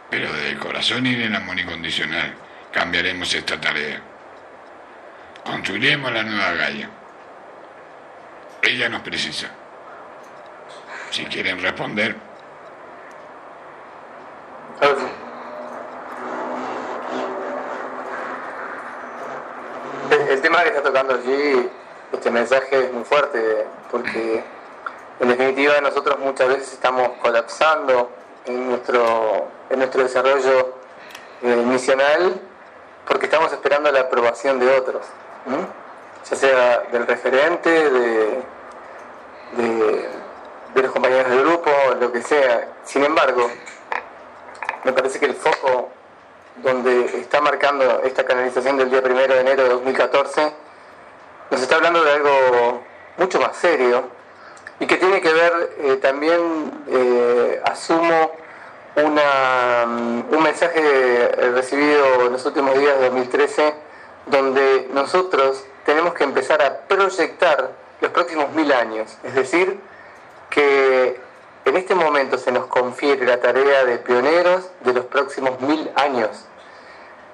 Pero 0.09 0.31
desde 0.31 0.51
el 0.51 0.59
corazón 0.59 1.05
y 1.05 1.15
del 1.15 1.35
amor 1.35 1.59
incondicional 1.59 2.35
cambiaremos 2.71 3.33
esta 3.33 3.59
tarea. 3.59 4.01
Construiremos 5.43 6.11
la 6.11 6.23
nueva 6.23 6.53
Gaia. 6.53 6.89
Ella 8.61 8.89
nos 8.89 9.01
precisa. 9.01 9.47
Si 11.11 11.25
quieren 11.25 11.61
responder. 11.61 12.15
El, 20.11 20.41
tema 20.41 20.63
que 20.63 20.69
está 20.69 20.83
tocando 20.83 21.13
allí, 21.15 21.69
este 22.15 22.31
mensaje 22.31 22.85
es 22.85 22.91
muy 22.91 23.03
fuerte, 23.03 23.65
porque 23.91 24.43
en 25.19 25.27
definitiva 25.27 25.79
nosotros 25.81 26.19
muchas 26.19 26.49
veces 26.49 26.73
estamos 26.73 27.09
colapsando 27.21 28.11
en 28.45 28.69
nuestro, 28.69 29.47
en 29.69 29.79
nuestro 29.79 30.03
desarrollo 30.03 30.75
eh, 31.41 31.55
misional 31.55 32.41
porque 33.07 33.25
estamos 33.25 33.51
esperando 33.51 33.91
la 33.91 34.01
aprobación 34.01 34.59
de 34.59 34.69
otros, 34.77 35.05
ya 36.29 36.35
sea 36.35 36.79
del 36.91 37.05
referente, 37.05 37.69
de, 37.69 38.43
de, 39.57 40.81
los 40.81 40.91
compañeros 40.91 41.29
del 41.29 41.41
grupo, 41.41 41.69
lo 41.99 42.11
que 42.11 42.21
sea. 42.21 42.67
Sin 42.83 43.03
embargo, 43.03 43.49
me 44.83 44.91
parece 44.91 45.19
que 45.19 45.27
el 45.27 45.35
foco 45.35 45.89
donde 46.57 47.05
está 47.19 47.41
marcando 47.41 48.01
esta 48.03 48.23
canalización 48.23 48.77
del 48.77 48.89
día 48.89 49.03
primero 49.03 49.35
de 49.35 49.41
enero 49.41 49.63
de 49.63 49.69
2014 49.69 50.64
nos 51.51 51.61
está 51.61 51.75
hablando 51.75 52.03
de 52.03 52.11
algo 52.11 52.83
mucho 53.17 53.39
más 53.39 53.55
serio 53.57 54.03
y 54.79 54.87
que 54.87 54.97
tiene 54.97 55.21
que 55.21 55.31
ver 55.31 55.75
eh, 55.79 55.95
también, 56.01 56.83
eh, 56.87 57.61
asumo, 57.65 58.31
una, 58.95 59.85
mm, 59.87 60.33
un 60.33 60.43
mensaje 60.43 61.27
recibido 61.53 62.25
en 62.25 62.33
los 62.33 62.45
últimos 62.45 62.77
días 62.77 62.97
de 62.97 63.05
2013 63.05 63.73
donde 64.25 64.89
nosotros 64.93 65.63
tenemos 65.85 66.13
que 66.13 66.23
empezar 66.23 66.61
a 66.61 66.79
proyectar 66.87 67.71
los 68.01 68.11
próximos 68.11 68.51
mil 68.53 68.71
años. 68.71 69.17
Es 69.23 69.35
decir, 69.35 69.79
que 70.49 71.19
en 71.65 71.77
este 71.77 71.95
momento 71.95 72.37
se 72.37 72.51
nos 72.51 72.65
confiere 72.67 73.25
la 73.25 73.39
tarea 73.39 73.85
de 73.85 73.97
pioneros 73.97 74.69
de 74.81 74.93
los 74.93 75.05
próximos 75.05 75.59
mil 75.61 75.91
años. 75.95 76.45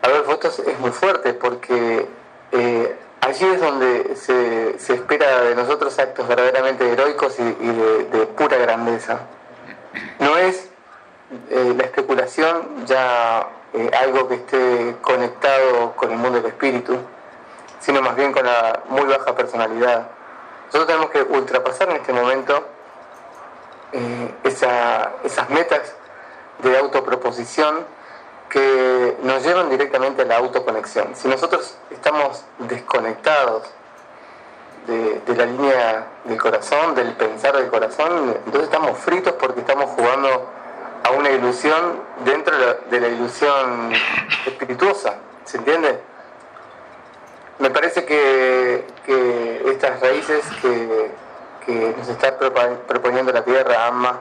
A 0.01 0.07
ver, 0.07 0.23
esto 0.29 0.47
es 0.47 0.79
muy 0.79 0.91
fuerte 0.91 1.33
porque 1.33 2.07
eh, 2.51 2.95
allí 3.21 3.45
es 3.45 3.61
donde 3.61 4.15
se, 4.15 4.93
espera 4.93 5.41
de 5.43 5.55
nosotros 5.55 5.97
actos 5.99 6.27
verdaderamente 6.27 6.91
heroicos 6.91 7.39
y, 7.39 7.43
de, 7.43 8.05
de, 8.05 8.25
pura 8.27 8.57
grandeza. 8.57 9.19
No 10.19 10.37
es 10.37 10.69
eh, 11.49 11.73
la 11.77 11.83
especulación 11.83 12.85
ya 12.85 13.47
eh, 13.73 13.89
algo 14.01 14.27
que 14.27 14.35
esté 14.35 14.97
conectado 15.01 15.93
con 15.95 16.11
el 16.11 16.17
mundo 16.17 16.41
del 16.41 16.47
espíritu, 16.47 16.97
sino 17.79 18.01
más 18.01 18.15
bien 18.15 18.33
con 18.33 18.45
la 18.45 18.81
muy 18.89 19.05
baja 19.05 19.33
personalidad. 19.35 20.09
Nosotros 20.65 20.87
tenemos 20.87 21.09
que 21.11 21.21
ultrapasar 21.21 21.89
en 21.89 21.97
este 21.97 22.13
momento 22.13 22.65
eh, 23.93 24.33
esas 24.43 25.49
metas 25.49 25.95
de 26.63 26.77
autoproposición 26.77 27.85
que 28.51 29.17
nos 29.23 29.43
llevan 29.43 29.69
directamente 29.69 30.23
a 30.23 30.25
la 30.25 30.37
autoconexión. 30.37 31.15
Si 31.15 31.29
nosotros 31.29 31.77
estamos 31.89 32.43
desconectados 32.59 33.63
de, 34.87 35.35
la 35.35 35.45
línea 35.45 36.07
del 36.25 36.37
corazón, 36.37 36.93
del 36.93 37.13
pensar 37.13 37.55
del 37.55 37.69
corazón, 37.69 38.35
entonces 38.45 38.63
estamos 38.63 38.97
fritos 38.99 39.33
porque 39.39 39.61
estamos 39.61 39.91
jugando 39.91 40.49
a 41.03 41.11
una 41.11 41.29
ilusión 41.31 42.01
dentro 42.25 42.53
de 42.89 42.99
la, 42.99 43.07
ilusión 43.07 43.93
espirituosa, 44.45 45.15
¿se 45.45 45.57
entiende? 45.57 46.01
Me 47.59 47.69
parece 47.69 48.03
que, 48.03 48.85
estas 49.65 50.01
raíces 50.01 50.43
que, 50.61 51.95
nos 51.97 52.09
está 52.09 52.37
proponiendo 52.37 53.31
la 53.31 53.45
Tierra, 53.45 53.87
AMA, 53.87 54.19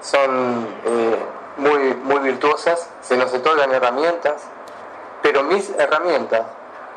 son 0.00 0.66
eh, 0.84 1.16
muy, 1.56 1.94
muy 1.94 2.20
virtuosas, 2.20 2.88
se 3.02 3.16
nos 3.16 3.32
otorgan 3.32 3.72
herramientas, 3.72 4.42
pero 5.22 5.42
mis 5.42 5.70
herramientas 5.70 6.42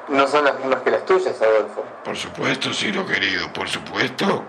no 0.08 0.28
son 0.28 0.46
las 0.46 0.58
mismas 0.60 0.82
que 0.82 0.92
las 0.92 1.06
tuyas, 1.06 1.42
Adolfo. 1.42 1.84
Por 2.04 2.16
supuesto, 2.16 2.70
lo 2.94 3.06
querido, 3.06 3.52
por 3.54 3.70
supuesto. 3.70 4.44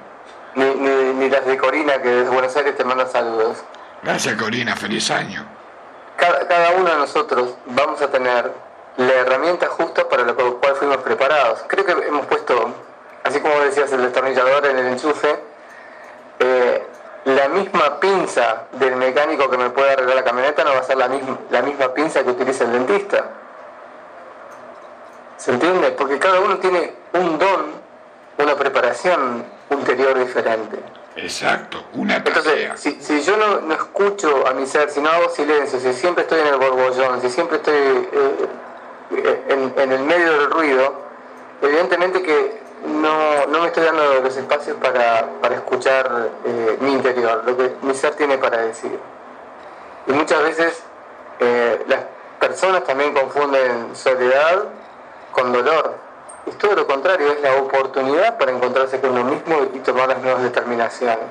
Ni, 0.55 0.65
ni 0.65 1.29
las 1.29 1.45
de 1.47 1.57
Corina, 1.57 2.01
que 2.01 2.09
desde 2.09 2.31
Buenos 2.31 2.57
Aires 2.57 2.77
te 2.77 2.85
manda 2.85 3.07
saludos. 3.07 3.59
Gracias 4.03 4.35
Corina, 4.37 4.77
feliz 4.77 5.11
año. 5.11 5.45
Cada, 6.17 6.71
uno 6.77 6.91
de 6.91 6.97
nosotros 6.97 7.55
vamos 7.67 8.01
a 8.03 8.11
tener 8.11 8.53
la 8.97 9.13
herramienta 9.13 9.67
justa 9.67 10.09
para 10.09 10.23
lo 10.23 10.37
cual 10.37 10.77
fuimos 10.77 10.99
preparados. 10.99 11.65
Creo 11.67 11.85
que 11.85 11.93
hemos 11.93 12.27
puesto, 12.27 12.73
así 13.25 13.41
como 13.41 13.59
decías, 13.61 13.91
el 13.93 14.03
destornillador 14.03 14.67
en 14.67 14.79
el 14.79 14.87
enchufe, 14.89 15.41
eh, 16.39 16.87
la 17.25 17.49
misma 17.49 18.01
pinza 18.01 18.65
del 18.73 18.97
mecánico 18.97 19.49
que 19.49 19.57
me 19.57 19.71
puede 19.71 19.93
arreglar 19.93 20.17
la 20.17 20.25
camioneta 20.25 20.65
no 20.65 20.75
va 20.75 20.81
a 20.81 20.85
ser 20.85 20.99
la 20.99 21.09
misma, 21.09 21.39
la 21.51 21.63
misma 21.63 21.95
pinza 21.95 22.23
que 22.23 22.31
utiliza 22.31 22.65
el 22.65 22.73
dentista. 22.73 23.25
¿Se 25.37 25.51
entiende? 25.51 25.91
Porque 25.93 26.19
cada 26.19 26.41
uno 26.41 26.59
tiene 26.59 26.95
un 27.13 27.39
don, 27.39 27.67
una 28.39 28.55
preparación 28.55 29.45
interior 29.71 30.19
diferente. 30.19 30.79
Exacto, 31.17 31.85
una 31.95 32.17
Entonces, 32.17 32.71
si, 32.77 33.23
yo 33.23 33.37
no, 33.37 33.73
escucho 33.73 34.47
a 34.49 34.53
mi 34.53 34.67
ser, 34.67 34.91
si 34.91 35.01
no 35.01 35.11
hago 35.11 35.29
silencio, 35.31 35.79
si 35.79 35.93
siempre 35.93 36.25
estoy 36.25 36.41
en 36.41 36.49
el 36.49 36.57
borbollón, 36.57 37.21
si 37.21 37.31
siempre 37.31 37.59
estoy 37.59 37.75
eh, 37.75 38.47
eh, 39.13 39.73
en, 39.77 39.93
el 39.93 40.03
medio 40.03 40.33
del 40.33 40.51
ruido, 40.51 41.05
evidentemente 41.63 42.23
que 42.23 42.64
no, 42.87 43.47
me 43.47 43.67
estoy 43.67 43.85
dando 43.85 44.21
los 44.21 44.37
espacios 44.37 44.77
para, 44.79 45.55
escuchar 45.55 46.31
eh, 46.45 46.79
mi 46.81 46.93
interior, 46.93 47.43
lo 47.45 47.57
que 47.57 47.75
mi 47.83 47.95
ser 47.95 48.15
tiene 48.15 48.39
para 48.39 48.59
decir. 48.59 48.99
Y 50.07 50.13
muchas 50.13 50.43
veces 50.43 50.83
las 51.89 52.01
personas 52.39 52.85
también 52.85 53.13
confunden 53.13 53.95
soledad 53.95 54.65
con 55.33 55.53
dolor 55.53 56.05
es 56.47 56.59
todo 56.59 56.75
lo 56.75 56.87
contrario, 56.87 57.33
es 57.33 57.41
la 57.41 57.55
oportunidad 57.57 58.37
para 58.39 58.53
encontrarse 58.53 59.01
con 59.01 59.11
uno 59.13 59.25
mismo 59.25 59.67
y 59.73 59.79
tomar 59.79 60.09
las 60.09 60.21
nuevas 60.21 60.43
determinaciones. 60.43 61.27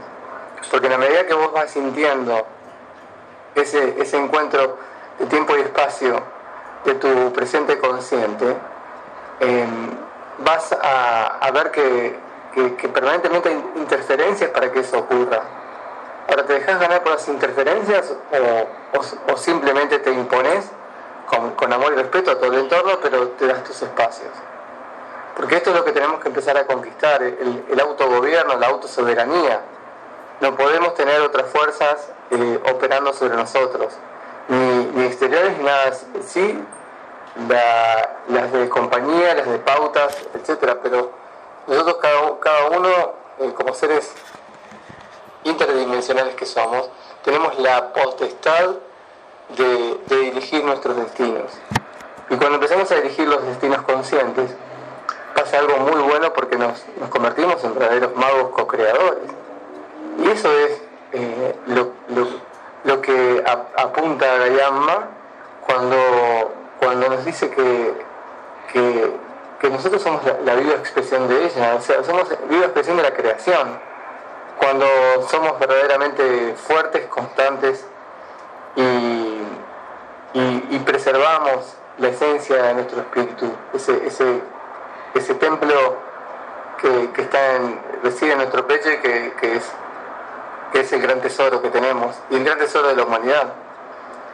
Porque 0.72 0.88
en 0.88 0.94
la 0.94 0.98
medida 0.98 1.28
que 1.28 1.34
vos 1.34 1.52
vas 1.54 1.70
sintiendo 1.72 2.46
ese, 3.54 4.02
ese 4.02 4.18
encuentro 4.18 4.78
de 5.20 5.26
tiempo 5.28 5.56
y 5.56 5.62
espacio 5.62 6.20
de 6.86 6.96
tu 6.96 7.32
presente 7.34 7.78
consciente, 7.78 8.56
em, 9.40 9.92
vas 10.40 10.76
a, 10.82 11.52
ver 11.54 11.72
que, 11.72 12.20
permanentemente 12.94 13.50
hay 13.50 13.72
interferencias 13.76 14.50
para 14.52 14.72
que 14.72 14.80
eso 14.80 15.00
ocurra. 15.00 15.42
Ahora, 16.30 16.46
¿te 16.46 16.54
dejas 16.54 16.80
ganar 16.80 17.04
por 17.04 17.14
las 17.14 17.28
interferencias 17.28 18.14
o, 19.28 19.38
simplemente 19.38 20.00
te 20.00 20.12
impones 20.12 20.66
con, 21.28 21.52
con 21.52 21.74
amor 21.74 21.94
y 21.94 21.96
respeto 21.96 22.32
a 22.32 22.36
todo 22.38 22.54
el 22.54 22.60
entorno, 22.60 23.00
pero 23.02 23.30
te 23.30 23.48
das 23.48 23.64
tus 23.64 23.82
espacios? 23.82 24.32
Porque 25.36 25.56
esto 25.56 25.72
es 25.72 25.76
lo 25.76 25.84
que 25.84 25.92
tenemos 25.92 26.20
que 26.22 26.28
empezar 26.28 26.58
a 26.58 26.66
conquistar, 26.66 27.24
el, 27.24 27.80
autogobierno, 27.80 28.56
la 28.58 28.68
autosoberanía. 28.68 29.62
No 30.42 30.56
podemos 30.56 30.94
tener 30.94 31.22
otras 31.22 31.48
fuerzas 31.48 32.10
eh, 32.32 32.60
operando 32.72 33.14
sobre 33.14 33.36
nosotros, 33.36 33.94
ni, 34.48 35.06
exteriores 35.06 35.58
ni 35.58 35.64
nada. 35.64 35.92
Sí, 36.26 36.64
las 38.30 38.52
de 38.52 38.70
compañía, 38.70 39.34
las 39.36 39.48
de 39.48 39.60
pautas, 39.60 40.18
etcétera, 40.34 40.80
pero 40.82 41.12
nosotros 41.68 41.98
cada, 42.42 42.70
uno, 42.70 42.90
eh, 43.40 43.54
como 43.56 43.74
seres 43.74 44.14
multidimensionales 45.44 46.36
que 46.36 46.46
somos, 46.46 46.90
tenemos 47.24 47.58
la 47.60 47.94
potestad 47.94 48.76
de, 49.56 50.00
dirigir 50.08 50.64
nuestros 50.64 50.96
destinos. 50.96 51.52
Y 52.30 52.36
cuando 52.36 52.56
empezamos 52.56 52.92
a 52.92 52.96
dirigir 52.96 53.28
los 53.28 53.44
destinos 53.46 53.82
conscientes, 53.84 54.52
pasa 55.36 55.60
algo 55.60 55.78
muy 55.78 56.02
bueno 56.02 56.34
porque 56.34 56.58
nos, 56.58 56.86
convertimos 57.10 57.64
en 57.64 57.74
verdaderos 57.74 58.16
magos 58.16 58.52
co-creadores. 58.52 59.30
Y 60.20 60.30
eso 60.30 60.52
es 60.52 60.82
eh, 61.14 61.56
lo, 61.68 63.02
que 63.02 63.44
apunta 63.78 64.26
a 64.26 65.08
cuando, 65.66 66.52
cuando 66.84 67.10
nos 67.10 67.26
dice 67.26 67.50
que, 67.50 67.94
que, 68.72 69.70
nosotros 69.70 70.02
somos 70.02 70.22
la, 70.44 70.56
viva 70.56 70.74
expresión 70.74 71.28
de 71.30 71.46
ella, 71.46 71.76
o 71.76 71.82
sea, 71.82 72.04
somos 72.04 72.28
viva 72.50 72.66
expresión 72.66 72.98
de 72.98 73.04
la 73.04 73.14
creación. 73.14 73.80
Cuando 74.58 74.86
somos 75.30 75.58
verdaderamente 75.58 76.54
fuertes, 76.56 77.08
constantes 77.08 77.86
y, 78.76 79.42
y, 80.34 80.80
preservamos 80.86 81.76
la 81.98 82.10
esencia 82.10 82.62
de 82.64 82.74
nuestro 82.76 83.02
espíritu, 83.02 83.52
ese, 83.74 84.06
ese, 84.06 84.42
ese 85.14 85.36
templo 85.36 85.98
que, 86.82 87.12
que 87.12 87.22
está 87.22 87.56
en, 87.56 87.82
reside 88.04 88.34
en 88.34 88.40
nuestro 88.40 88.68
pecho 88.68 88.90
que, 89.02 89.34
que, 89.40 89.56
es, 89.56 89.72
que 90.74 90.82
es 90.82 90.92
el 90.92 91.02
gran 91.02 91.22
tesoro 91.22 91.62
que 91.62 91.70
tenemos 91.70 92.16
y 92.30 92.36
el 92.36 92.44
gran 92.44 92.58
tesoro 92.58 92.90
de 92.90 92.96
la 92.96 93.04
humanidad. 93.04 93.54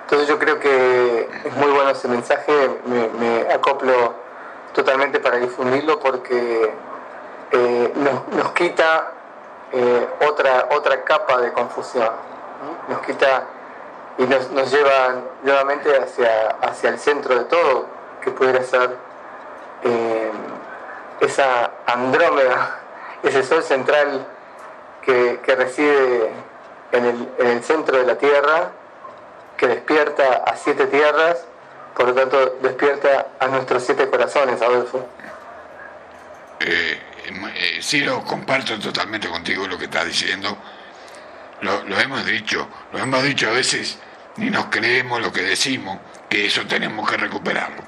Entonces 0.10 0.28
yo 0.28 0.40
creo 0.40 0.60
que 0.60 1.30
es 1.46 1.56
muy 1.56 1.70
bueno 1.70 1.92
ese 1.92 2.08
mensaje, 2.08 2.52
me, 2.86 3.54
acoplo 3.54 4.16
totalmente 4.74 5.20
para 5.20 5.38
difundirlo 5.38 6.00
porque 6.00 6.74
eh, 7.52 7.94
nos, 8.32 8.52
quita 8.54 9.12
eh, 9.72 10.10
otra, 10.28 10.70
otra 10.72 11.04
capa 11.04 11.40
de 11.42 11.54
confusión, 11.54 12.10
nos 12.88 13.02
quita 13.02 13.44
y 14.18 14.24
nos, 14.24 14.72
lleva 14.72 15.14
nuevamente 15.44 15.96
hacia, 15.96 16.56
hacia 16.60 16.90
el 16.90 16.98
centro 16.98 17.36
de 17.36 17.46
todo, 17.46 17.86
que 18.24 18.32
pudiera 18.32 18.64
ser 18.64 18.96
eh, 19.84 20.32
esa 21.20 21.70
Andrómeda, 21.86 22.80
ese 23.22 23.44
sol 23.44 23.62
central 23.62 24.26
que, 25.04 25.40
reside 25.56 26.32
en 26.94 27.06
el, 27.06 27.30
en 27.38 27.48
el 27.48 27.64
centro 27.64 28.00
de 28.00 28.08
la 28.08 28.16
Tierra 28.16 28.72
que 29.60 29.68
despierta 29.68 30.44
a 30.46 30.56
siete 30.56 30.88
tierras, 30.88 31.46
por 31.94 32.08
lo 32.08 32.14
tanto 32.14 32.58
despierta 32.62 33.28
a 33.40 33.48
nuestros 33.48 33.84
siete 33.84 34.10
corazones, 34.10 34.62
Adolfo. 34.62 35.06
Eh, 36.62 37.00
eh, 37.26 38.02
lo 38.06 38.24
comparto 38.24 38.80
totalmente 38.80 39.28
contigo 39.28 39.68
lo 39.68 39.78
que 39.78 39.86
estás 39.86 40.06
diciendo. 40.06 40.58
Lo, 41.62 41.84
lo, 41.84 42.00
hemos 42.00 42.26
dicho, 42.26 42.70
lo 42.94 43.00
hemos 43.00 43.22
dicho 43.22 43.50
a 43.50 43.52
veces, 43.52 44.00
ni 44.38 44.50
nos 44.50 44.68
creemos 44.68 45.22
lo 45.22 45.34
que 45.34 45.42
decimos, 45.42 46.00
que 46.30 46.46
eso 46.46 46.66
tenemos 46.66 47.10
que 47.10 47.18
recuperarlo. 47.18 47.84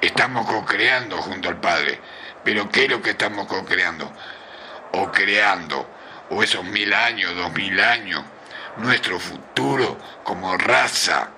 Estamos 0.00 0.46
co-creando 0.46 1.18
junto 1.18 1.50
al 1.50 1.60
Padre, 1.60 2.00
pero 2.42 2.70
¿qué 2.70 2.84
es 2.84 2.90
lo 2.90 3.02
que 3.02 3.10
estamos 3.10 3.46
co-creando? 3.46 4.10
O 4.92 5.12
creando, 5.12 5.86
o 6.30 6.42
esos 6.42 6.64
mil 6.64 6.94
años, 6.94 7.36
dos 7.36 7.52
mil 7.52 7.78
años, 7.78 8.24
nuestro 8.78 9.18
futuro 9.18 9.96
como 10.24 10.56
raza. 10.56 11.28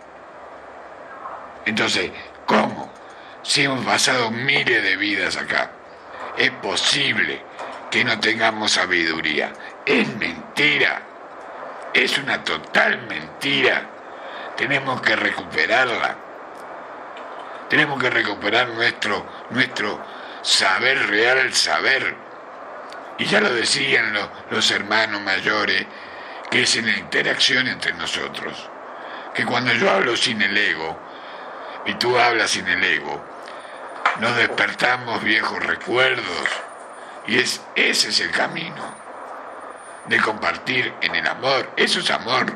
Entonces, 1.65 2.11
¿cómo? 2.47 2.93
Si 3.43 3.65
hemos 3.65 3.85
pasado 3.85 4.31
miles 4.31 4.83
de 4.83 4.97
vidas 4.97 5.37
acá, 5.37 5.71
es 6.37 6.51
posible 6.51 7.43
que 7.91 8.05
no 8.05 8.19
tengamos 8.21 8.73
sabiduría. 8.73 9.53
Es 9.85 10.09
mentira. 10.17 11.03
Es 11.93 12.19
una 12.19 12.45
total 12.45 13.03
mentira. 13.09 13.83
Tenemos 14.57 15.01
que 15.01 15.17
recuperarla. 15.17 16.17
Tenemos 17.69 18.01
que 18.01 18.11
recuperar 18.11 18.69
nuestro, 18.69 19.27
nuestro 19.51 20.01
saber 20.43 21.09
real, 21.09 21.53
saber. 21.55 22.15
Y 23.19 23.25
ya 23.27 23.41
lo 23.41 23.53
decían 23.53 24.13
los, 24.13 24.29
los 24.51 24.71
hermanos 24.71 25.21
mayores 25.21 25.87
que 26.51 26.63
es 26.63 26.77
en 26.77 26.87
la 26.87 26.99
interacción 26.99 27.69
entre 27.69 27.93
nosotros. 27.93 28.69
Que 29.35 29.47
cuando 29.47 29.73
yo 29.73 29.91
hablo 29.91 30.17
sin 30.17 30.43
el 30.43 30.57
ego 30.57 30.99
y 31.87 31.95
tú 31.95 32.19
hablas 32.19 32.51
sin 32.51 32.67
el 32.67 32.83
ego, 32.83 33.25
nos 34.19 34.37
despertamos 34.37 35.23
viejos 35.23 35.65
recuerdos 35.65 36.49
y 37.27 37.39
es, 37.39 37.61
ese 37.77 38.09
es 38.09 38.21
el 38.21 38.33
camino 38.33 38.95
de 40.07 40.21
compartir 40.21 40.93
en 41.01 41.15
el 41.15 41.27
amor. 41.27 41.71
Eso 41.77 42.01
es 42.01 42.11
amor, 42.11 42.53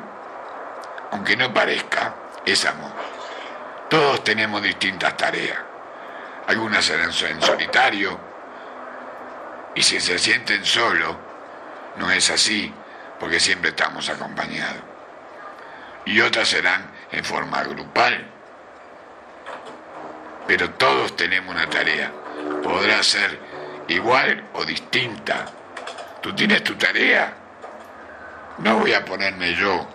aunque 1.12 1.36
no 1.36 1.54
parezca, 1.54 2.14
es 2.44 2.64
amor. 2.64 2.92
Todos 3.88 4.24
tenemos 4.24 4.60
distintas 4.60 5.16
tareas. 5.16 5.58
Algunas 6.48 6.84
serán 6.84 7.10
en 7.10 7.40
solitario 7.40 8.18
y 9.74 9.82
si 9.82 10.00
se 10.00 10.18
sienten 10.18 10.64
solo, 10.64 11.16
no 11.96 12.10
es 12.10 12.28
así 12.30 12.74
porque 13.18 13.40
siempre 13.40 13.70
estamos 13.70 14.08
acompañados. 14.08 14.82
Y 16.04 16.20
otras 16.20 16.48
serán 16.48 16.90
en 17.12 17.24
forma 17.24 17.62
grupal. 17.64 18.30
Pero 20.46 20.70
todos 20.72 21.16
tenemos 21.16 21.54
una 21.54 21.68
tarea. 21.68 22.12
Podrá 22.62 23.02
ser 23.02 23.38
igual 23.88 24.44
o 24.54 24.64
distinta. 24.64 25.46
¿Tú 26.20 26.34
tienes 26.34 26.62
tu 26.62 26.74
tarea? 26.74 27.32
No 28.58 28.78
voy 28.78 28.92
a 28.92 29.04
ponerme 29.04 29.54
yo 29.54 29.86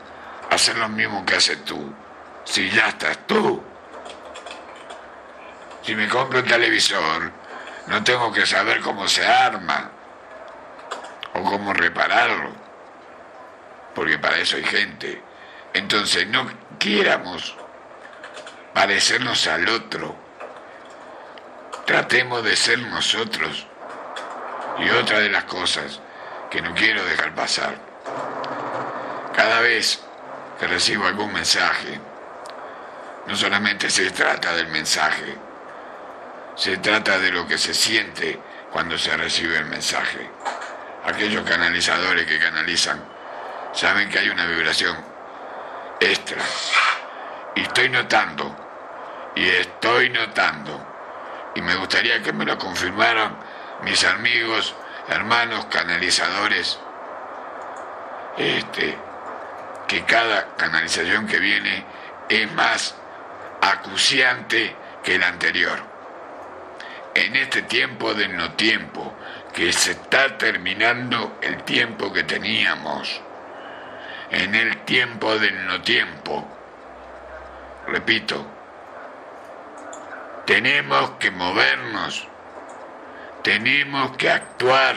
a 0.50 0.56
hacer 0.56 0.78
lo 0.78 0.90
mismo 0.90 1.26
que 1.26 1.36
haces 1.36 1.64
tú. 1.66 1.94
Si 2.46 2.70
ya 2.72 2.90
estás 2.90 3.20
tú. 3.28 3.62
Si 5.84 5.96
me 5.96 6.08
compro 6.08 6.40
un 6.40 6.46
televisor, 6.46 7.32
no 7.88 8.04
tengo 8.04 8.32
que 8.32 8.46
saber 8.46 8.82
cómo 8.82 9.08
se 9.08 9.26
arma 9.26 9.92
o 11.34 11.44
cómo 11.44 11.74
repararlo 11.74 12.69
porque 14.00 14.18
para 14.18 14.38
eso 14.38 14.56
hay 14.56 14.64
gente. 14.64 15.22
Entonces 15.74 16.26
no 16.26 16.50
quieramos 16.78 17.54
parecernos 18.74 19.46
al 19.48 19.68
otro. 19.68 20.16
Tratemos 21.86 22.42
de 22.46 22.56
ser 22.56 22.80
nosotros. 22.80 23.68
Y 24.78 24.90
otra 24.92 25.20
de 25.20 25.28
las 25.28 25.44
cosas 25.44 26.00
que 26.50 26.62
no 26.62 26.74
quiero 26.76 27.04
dejar 27.04 27.36
pasar. 27.36 27.76
Cada 29.36 29.60
vez 29.60 30.00
que 30.58 30.68
recibo 30.68 31.06
algún 31.06 31.34
mensaje, 31.34 32.00
no 33.28 33.36
solamente 33.36 33.90
se 33.90 34.12
trata 34.12 34.56
del 34.56 34.70
mensaje, 34.70 35.36
se 36.56 36.78
trata 36.78 37.20
de 37.20 37.34
lo 37.34 37.46
que 37.46 37.58
se 37.58 37.74
siente 37.74 38.40
cuando 38.72 38.98
se 38.98 39.18
recibe 39.18 39.58
el 39.58 39.66
mensaje. 39.66 40.30
Aquellos 41.04 41.44
canalizadores 41.44 42.26
que 42.26 42.40
canalizan 42.40 43.19
saben 43.74 44.10
que 44.10 44.20
hay 44.20 44.30
una 44.30 44.46
vibración 44.46 44.98
extra. 46.00 46.42
Y 47.56 47.62
estoy 47.62 47.90
notando, 47.90 48.56
y 49.36 49.48
estoy 49.48 50.10
notando, 50.10 50.86
y 51.56 51.62
me 51.62 51.76
gustaría 51.76 52.22
que 52.22 52.34
me 52.34 52.46
lo 52.46 52.58
confirmaran 52.58 53.38
mis 53.84 54.04
amigos, 54.04 54.76
hermanos, 55.08 55.66
canalizadores, 55.66 56.80
este, 58.38 58.98
que 59.88 60.04
cada 60.06 60.56
canalización 60.56 61.28
que 61.28 61.40
viene 61.40 61.86
es 62.30 62.52
más 62.54 62.96
acuciante 63.62 64.76
que 65.04 65.18
la 65.18 65.28
anterior. 65.28 65.80
En 67.16 67.36
este 67.36 67.64
tiempo 67.64 68.14
del 68.14 68.38
no 68.38 68.52
tiempo, 68.54 69.14
que 69.54 69.74
se 69.74 69.92
está 69.92 70.38
terminando 70.38 71.38
el 71.42 71.64
tiempo 71.64 72.14
que 72.14 72.24
teníamos 72.24 73.22
en 74.32 74.56
el 74.56 74.78
tiempo 74.86 75.38
del 75.38 75.66
no 75.66 75.82
tiempo. 75.82 76.48
Repito, 77.88 78.46
tenemos 80.46 81.12
que 81.20 81.32
movernos, 81.32 82.28
tenemos 83.44 84.16
que 84.18 84.30
actuar. 84.30 84.96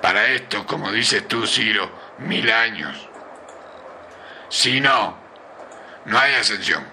Para 0.00 0.26
esto, 0.26 0.66
como 0.66 0.90
dices 0.90 1.28
tú, 1.28 1.46
Ciro, 1.46 1.88
mil 2.18 2.50
años. 2.50 3.08
Si 4.48 4.80
no, 4.80 5.16
no 6.04 6.18
hay 6.18 6.34
ascensión. 6.34 6.84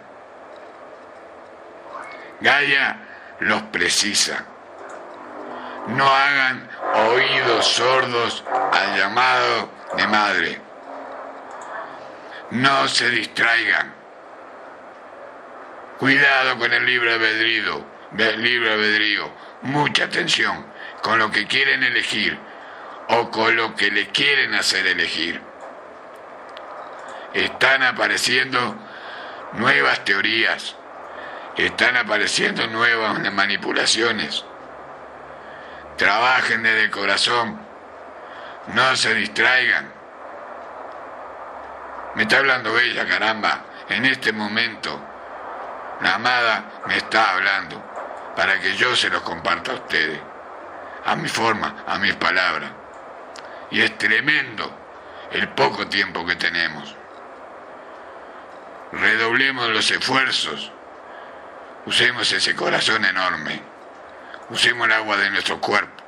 Gaia 2.42 2.98
los 3.40 3.64
precisa. 3.64 4.46
No 5.88 6.08
hagan 6.08 6.70
oídos 6.94 7.66
sordos 7.66 8.44
al 8.72 8.98
llamado 8.98 9.70
de 9.98 10.08
madre. 10.08 10.69
No 12.52 12.88
se 12.88 13.10
distraigan. 13.10 13.94
Cuidado 16.00 16.58
con 16.58 16.74
el 16.74 16.86
libre 16.86 17.14
albedrío, 17.14 17.86
albedrío. 18.12 19.30
Mucha 19.62 20.06
atención 20.06 20.66
con 21.04 21.20
lo 21.20 21.30
que 21.30 21.46
quieren 21.46 21.84
elegir 21.84 22.38
o 23.10 23.30
con 23.30 23.56
lo 23.56 23.76
que 23.76 23.92
le 23.92 24.08
quieren 24.08 24.56
hacer 24.56 24.88
elegir. 24.88 25.42
están 27.34 27.84
apareciendo 27.84 28.76
nuevas 29.54 30.04
teorías, 30.04 30.76
están 31.58 31.98
apareciendo 31.98 32.66
nuevas 32.68 33.32
manipulaciones. 33.32 34.44
Trabajen 35.98 36.64
desde 36.64 36.86
el 36.86 36.92
corazón, 36.92 37.60
no 38.74 38.96
se 38.96 39.14
distraigan. 39.14 39.99
Me 42.16 42.24
está 42.24 42.38
hablando 42.38 42.78
ella, 42.80 43.08
caramba, 43.08 43.66
en 43.90 44.06
este 44.06 44.32
momento. 44.32 45.00
La 46.02 46.16
amada 46.16 46.82
me 46.88 46.98
está 46.98 47.32
hablando 47.32 47.84
para 48.36 48.60
que 48.60 48.76
yo 48.76 48.96
se 48.96 49.10
los 49.10 49.22
comparta 49.22 49.72
a 49.72 49.76
ustedes, 49.76 50.20
a 51.06 51.16
mi 51.16 51.28
forma, 51.28 51.84
a 51.86 51.98
mis 52.00 52.16
palabras. 52.16 52.72
Y 53.72 53.82
es 53.82 53.98
tremendo 53.98 54.72
el 55.32 55.50
poco 55.50 55.88
tiempo 55.88 56.26
que 56.26 56.36
tenemos. 56.36 56.96
Redoblemos 58.92 59.70
los 59.70 59.92
esfuerzos, 59.92 60.72
usemos 61.86 62.32
ese 62.32 62.56
corazón 62.56 63.06
enorme, 63.06 63.62
usemos 64.50 64.88
el 64.88 64.94
agua 64.94 65.18
de 65.18 65.30
nuestro 65.30 65.60
cuerpo. 65.62 66.04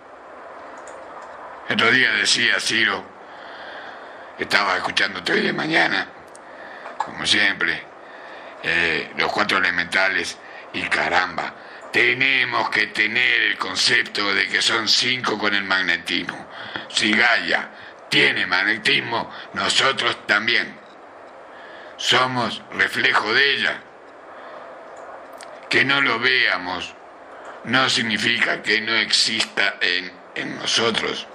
El 1.67 1.75
otro 1.75 1.91
día 1.91 2.11
decía 2.13 2.59
Ciro, 2.59 3.03
estaba 4.41 4.77
escuchándote 4.77 5.33
hoy 5.33 5.41
de 5.41 5.53
mañana, 5.53 6.07
como 6.97 7.25
siempre, 7.25 7.79
eh, 8.63 9.11
los 9.15 9.31
cuatro 9.31 9.59
elementales 9.59 10.37
y 10.73 10.81
caramba, 10.83 11.53
tenemos 11.91 12.69
que 12.69 12.87
tener 12.87 13.41
el 13.43 13.57
concepto 13.57 14.33
de 14.33 14.47
que 14.47 14.61
son 14.61 14.87
cinco 14.87 15.37
con 15.37 15.53
el 15.53 15.63
magnetismo. 15.63 16.47
Si 16.89 17.11
Gaia 17.11 17.69
tiene 18.09 18.47
magnetismo, 18.47 19.31
nosotros 19.53 20.25
también. 20.25 20.75
Somos 21.97 22.63
reflejo 22.71 23.31
de 23.33 23.53
ella. 23.53 23.81
Que 25.69 25.85
no 25.85 26.01
lo 26.01 26.19
veamos 26.19 26.95
no 27.65 27.89
significa 27.89 28.63
que 28.63 28.81
no 28.81 28.95
exista 28.95 29.75
en, 29.81 30.11
en 30.33 30.57
nosotros. 30.57 31.27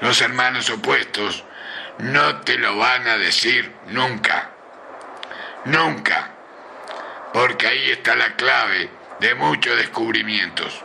Los 0.00 0.20
hermanos 0.20 0.68
opuestos 0.68 1.44
no 1.98 2.40
te 2.40 2.58
lo 2.58 2.76
van 2.76 3.06
a 3.08 3.18
decir 3.18 3.72
nunca. 3.88 4.50
Nunca. 5.64 6.30
Porque 7.32 7.66
ahí 7.66 7.90
está 7.90 8.14
la 8.14 8.34
clave 8.34 8.90
de 9.20 9.34
muchos 9.34 9.76
descubrimientos. 9.76 10.82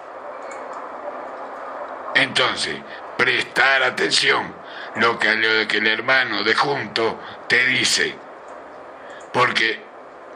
Entonces, 2.16 2.78
prestar 3.18 3.84
atención 3.84 4.56
lo 4.96 5.20
que, 5.20 5.36
lo 5.36 5.68
que 5.68 5.78
el 5.78 5.88
hermano 5.88 6.44
de 6.44 6.56
junto 6.56 7.20
te 7.48 7.66
dice, 7.66 8.16
porque 9.34 9.80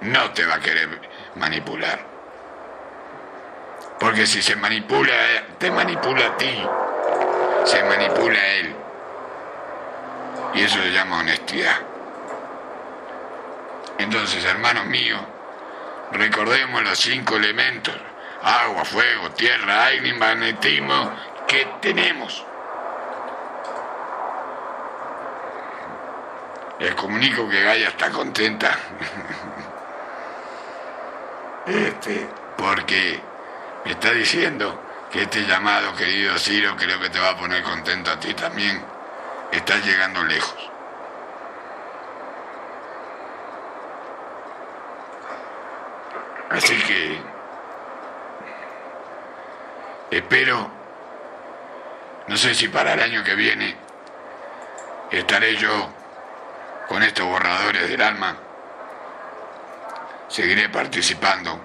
no 0.02 0.32
te 0.32 0.46
va 0.46 0.56
a 0.56 0.60
querer 0.60 0.90
manipular. 1.36 2.00
Porque 4.00 4.26
si 4.26 4.42
se 4.42 4.56
manipula, 4.56 5.14
te 5.60 5.70
manipula 5.70 6.26
a 6.26 6.38
ti, 6.38 6.64
se 7.66 7.84
manipula 7.84 8.40
a 8.40 8.48
él. 8.54 8.76
Y 10.54 10.62
eso 10.62 10.82
se 10.82 10.92
llama 10.92 11.20
honestidad. 11.20 11.78
Entonces, 13.98 14.44
hermanos 14.44 14.86
míos, 14.88 15.22
recordemos 16.12 16.84
los 16.84 17.00
cinco 17.00 17.38
elementos, 17.38 17.96
agua, 18.42 18.84
fuego, 18.84 19.30
tierra, 19.32 19.86
aire 19.86 20.10
y 20.10 20.14
magnetismo 20.14 21.12
que 21.48 21.68
tenemos. 21.82 22.46
Les 26.80 26.96
comunico 26.96 27.48
que 27.48 27.62
Gaia 27.62 27.90
está 27.90 28.10
contenta. 28.10 28.78
Este, 31.64 32.28
porque 32.58 33.22
me 33.86 33.92
está 33.92 34.12
diciendo 34.12 34.82
que 35.12 35.22
este 35.22 35.46
llamado, 35.46 35.96
querido 35.96 36.36
Ciro, 36.40 36.76
creo 36.76 37.00
que 37.00 37.12
te 37.12 37.20
va 37.20 37.30
a 37.30 37.38
poner 37.38 37.62
contento 37.62 38.12
a 38.12 38.20
ti 38.20 38.34
también. 38.34 38.84
Estás 39.52 39.86
llegando 39.86 40.24
lejos. 40.24 40.72
Así 46.50 46.78
que 46.84 47.18
espero, 50.12 50.70
no 52.28 52.38
sé 52.38 52.54
si 52.54 52.68
para 52.68 52.94
el 52.94 53.02
año 53.02 53.24
que 53.24 53.36
viene 53.36 53.76
estaré 55.12 55.56
yo 55.56 55.90
con 56.88 57.04
estos 57.04 57.26
borradores 57.26 57.90
del 57.90 58.02
alma. 58.02 58.36
Seguiré 60.28 60.70
participando. 60.70 61.60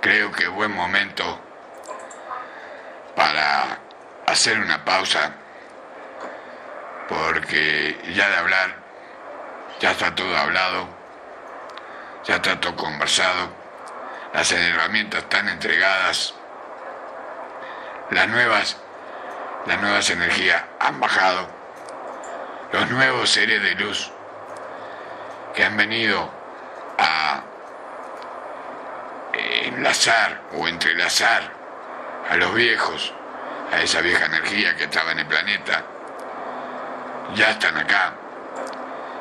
Creo 0.00 0.32
que 0.32 0.46
buen 0.48 0.72
momento 0.72 1.40
para 3.14 3.78
hacer 4.26 4.58
una 4.58 4.84
pausa, 4.84 5.32
porque 7.08 7.98
ya 8.14 8.28
de 8.28 8.36
hablar, 8.36 8.76
ya 9.80 9.92
está 9.92 10.14
todo 10.14 10.36
hablado, 10.36 10.88
ya 12.24 12.36
está 12.36 12.60
todo 12.60 12.76
conversado, 12.76 13.48
las 14.32 14.50
herramientas 14.52 15.22
están 15.22 15.48
entregadas, 15.48 16.34
las 18.10 18.28
nuevas, 18.28 18.76
las 19.66 19.80
nuevas 19.80 20.10
energías 20.10 20.62
han 20.80 21.00
bajado 21.00 21.48
los 22.72 22.90
nuevos 22.90 23.30
seres 23.30 23.62
de 23.62 23.74
luz 23.76 24.10
que 25.54 25.64
han 25.64 25.76
venido 25.76 26.30
a 26.98 27.42
enlazar 29.32 30.42
o 30.54 30.68
entrelazar 30.68 31.50
a 32.28 32.36
los 32.36 32.54
viejos, 32.54 33.14
a 33.72 33.80
esa 33.80 34.00
vieja 34.00 34.26
energía 34.26 34.76
que 34.76 34.84
estaba 34.84 35.12
en 35.12 35.20
el 35.20 35.26
planeta, 35.26 35.84
ya 37.34 37.50
están 37.50 37.76
acá, 37.76 38.14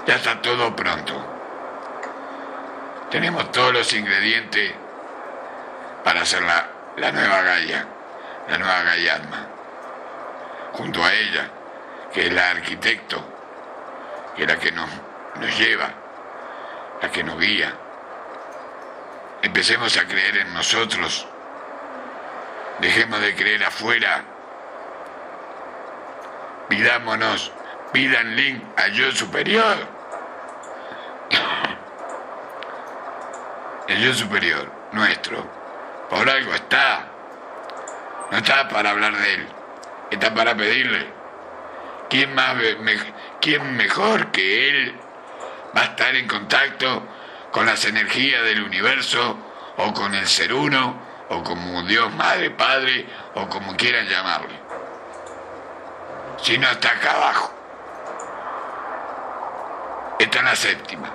ya 0.05 0.15
está 0.15 0.41
todo 0.41 0.75
pronto. 0.75 1.13
Tenemos 3.09 3.51
todos 3.51 3.73
los 3.73 3.93
ingredientes 3.93 4.73
para 6.03 6.21
hacer 6.21 6.41
la, 6.43 6.67
la 6.97 7.11
nueva 7.11 7.41
Gaia, 7.41 7.85
la 8.49 8.57
nueva 8.57 8.81
Gaiatma. 8.83 9.47
Junto 10.73 11.03
a 11.03 11.13
ella, 11.13 11.49
que 12.13 12.27
es 12.27 12.33
la 12.33 12.49
arquitecto 12.49 13.35
que 14.35 14.43
es 14.43 14.47
la 14.47 14.57
que 14.57 14.71
nos, 14.71 14.89
nos 15.39 15.57
lleva, 15.57 15.89
la 17.01 17.11
que 17.11 17.23
nos 17.23 17.39
guía. 17.39 17.73
Empecemos 19.41 19.95
a 19.97 20.05
creer 20.05 20.37
en 20.37 20.53
nosotros. 20.53 21.27
Dejemos 22.79 23.21
de 23.21 23.35
creer 23.35 23.63
afuera. 23.63 24.23
Pidámonos, 26.67 27.51
pidan 27.95 28.36
link 28.36 28.62
al 28.75 28.91
yo 28.91 29.10
superior. 29.13 29.77
El 33.88 34.03
yo 34.03 34.13
superior, 34.13 34.69
nuestro, 34.91 35.49
por 36.10 36.29
algo 36.29 36.53
está. 36.53 37.08
No 38.31 38.38
está 38.38 38.67
para 38.67 38.89
hablar 38.89 39.15
de 39.15 39.36
él, 39.36 39.47
está 40.12 40.34
para 40.34 40.58
pedirle. 40.58 41.08
¿Quién, 42.10 42.36
más, 42.36 42.58
¿Quién 43.39 43.77
mejor 43.77 44.29
que 44.31 44.69
Él 44.69 44.95
va 45.75 45.81
a 45.81 45.86
estar 45.86 46.13
en 46.15 46.27
contacto 46.27 47.01
con 47.51 47.65
las 47.65 47.86
energías 47.86 48.43
del 48.43 48.62
universo 48.62 49.38
o 49.77 49.93
con 49.93 50.13
el 50.13 50.27
ser 50.27 50.53
uno 50.53 50.99
o 51.29 51.41
como 51.43 51.81
Dios 51.84 52.13
Madre, 52.15 52.51
Padre 52.51 53.05
o 53.36 53.47
como 53.47 53.77
quieran 53.77 54.05
llamarle? 54.08 54.60
Si 56.41 56.58
no 56.58 56.69
está 56.69 56.89
acá 56.89 57.12
abajo. 57.13 57.54
Está 60.19 60.39
en 60.39 60.45
la 60.45 60.56
séptima. 60.56 61.10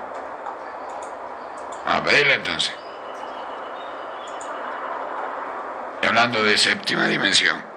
A 1.87 2.03
pedirle 2.03 2.35
entonces. 2.35 2.75
Hablando 6.07 6.43
de 6.43 6.59
séptima 6.59 7.07
dimensión 7.07 7.71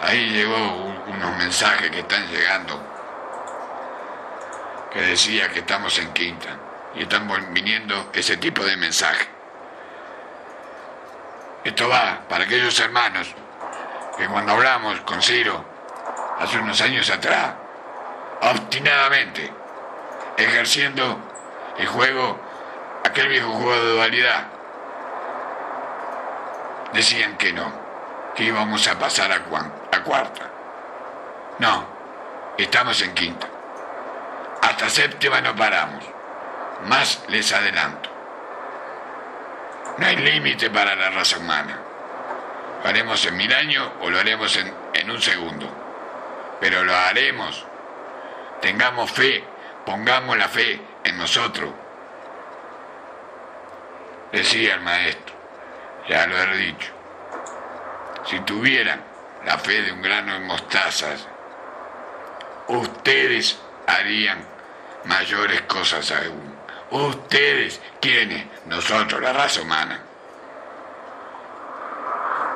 ahí 0.00 0.30
llegó 0.30 0.94
unos 1.06 1.36
mensajes 1.36 1.90
que 1.90 2.00
están 2.00 2.26
llegando 2.28 2.80
que 4.92 5.00
decía 5.02 5.48
que 5.50 5.60
estamos 5.60 5.96
en 5.98 6.12
quinta 6.12 6.48
y 6.94 7.02
están 7.02 7.28
viniendo 7.54 8.10
ese 8.12 8.36
tipo 8.38 8.64
de 8.64 8.76
mensajes. 8.76 9.28
Esto 11.62 11.88
va 11.88 12.22
para 12.28 12.44
aquellos 12.44 12.78
hermanos 12.80 13.32
que 14.18 14.26
cuando 14.26 14.52
hablamos 14.52 15.00
con 15.02 15.22
Ciro 15.22 15.64
hace 16.40 16.58
unos 16.58 16.80
años 16.80 17.08
atrás, 17.10 17.54
obstinadamente, 18.40 19.52
ejerciendo 20.44 21.18
el 21.78 21.86
juego, 21.86 22.38
aquel 23.04 23.28
viejo 23.28 23.50
juego 23.52 23.82
de 23.82 23.92
dualidad, 23.92 24.46
decían 26.92 27.36
que 27.36 27.52
no, 27.52 27.72
que 28.34 28.44
íbamos 28.44 28.86
a 28.88 28.98
pasar 28.98 29.32
a, 29.32 29.40
cuarta. 30.02 30.50
No, 31.58 31.86
estamos 32.56 33.00
en 33.02 33.14
quinta. 33.14 33.46
Hasta 34.62 34.88
séptima 34.88 35.40
no 35.40 35.54
paramos. 35.54 36.04
Más 36.86 37.22
les 37.28 37.52
adelanto. 37.52 38.08
No 39.98 40.06
hay 40.06 40.16
límite 40.16 40.70
para 40.70 40.94
la 40.94 41.10
raza 41.10 41.38
humana. 41.38 41.78
Lo 42.82 42.88
haremos 42.88 43.24
en 43.26 43.36
mil 43.36 43.52
años 43.52 43.86
o 44.00 44.08
lo 44.08 44.18
haremos 44.18 44.56
en 44.56 45.10
un 45.10 45.20
segundo. 45.20 45.68
Pero 46.60 46.82
lo 46.84 46.96
haremos. 46.96 47.66
Tengamos 48.62 49.10
fe, 49.10 49.44
pongamos 49.84 50.36
la 50.36 50.48
fe 50.48 50.80
en 51.04 51.18
nosotros. 51.18 51.70
Decía 54.32 54.74
el 54.74 54.80
maestro, 54.80 55.34
ya 56.08 56.26
lo 56.26 56.38
he 56.38 56.56
dicho, 56.56 56.92
si 58.26 58.38
tuvieran 58.40 59.02
la 59.44 59.58
fe 59.58 59.82
de 59.82 59.92
un 59.92 60.02
grano 60.02 60.34
de 60.34 60.40
mostazas, 60.40 61.26
ustedes 62.68 63.58
harían 63.86 64.44
mayores 65.04 65.62
cosas 65.62 66.12
aún. 66.12 66.50
Ustedes, 66.90 67.80
¿quiénes? 68.00 68.46
Nosotros, 68.66 69.20
la 69.20 69.32
raza 69.32 69.62
humana. 69.62 70.00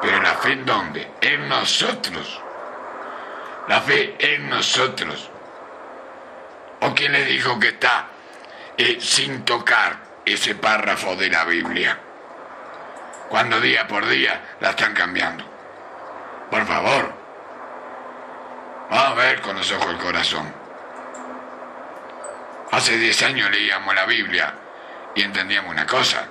Pero 0.02 0.20
la 0.20 0.34
fe 0.34 0.52
en 0.52 0.66
dónde? 0.66 1.10
En 1.20 1.48
nosotros. 1.48 2.40
La 3.68 3.80
fe 3.80 4.16
en 4.18 4.50
nosotros. 4.50 5.30
¿O 6.84 6.94
quién 6.94 7.12
les 7.12 7.26
dijo 7.26 7.58
que 7.58 7.68
está 7.68 8.08
eh, 8.76 8.98
sin 9.00 9.42
tocar 9.46 9.96
ese 10.26 10.54
párrafo 10.54 11.16
de 11.16 11.30
la 11.30 11.44
Biblia? 11.44 11.98
Cuando 13.30 13.58
día 13.58 13.88
por 13.88 14.06
día 14.06 14.56
la 14.60 14.70
están 14.70 14.92
cambiando. 14.92 15.44
Por 16.50 16.66
favor. 16.66 17.14
Vamos 18.90 19.12
a 19.12 19.14
ver 19.14 19.40
con 19.40 19.56
los 19.56 19.72
ojos 19.72 19.88
del 19.88 19.96
corazón. 19.96 20.52
Hace 22.70 22.98
10 22.98 23.22
años 23.22 23.50
leíamos 23.50 23.94
la 23.94 24.04
Biblia 24.04 24.52
y 25.14 25.22
entendíamos 25.22 25.70
una 25.70 25.86
cosa. 25.86 26.28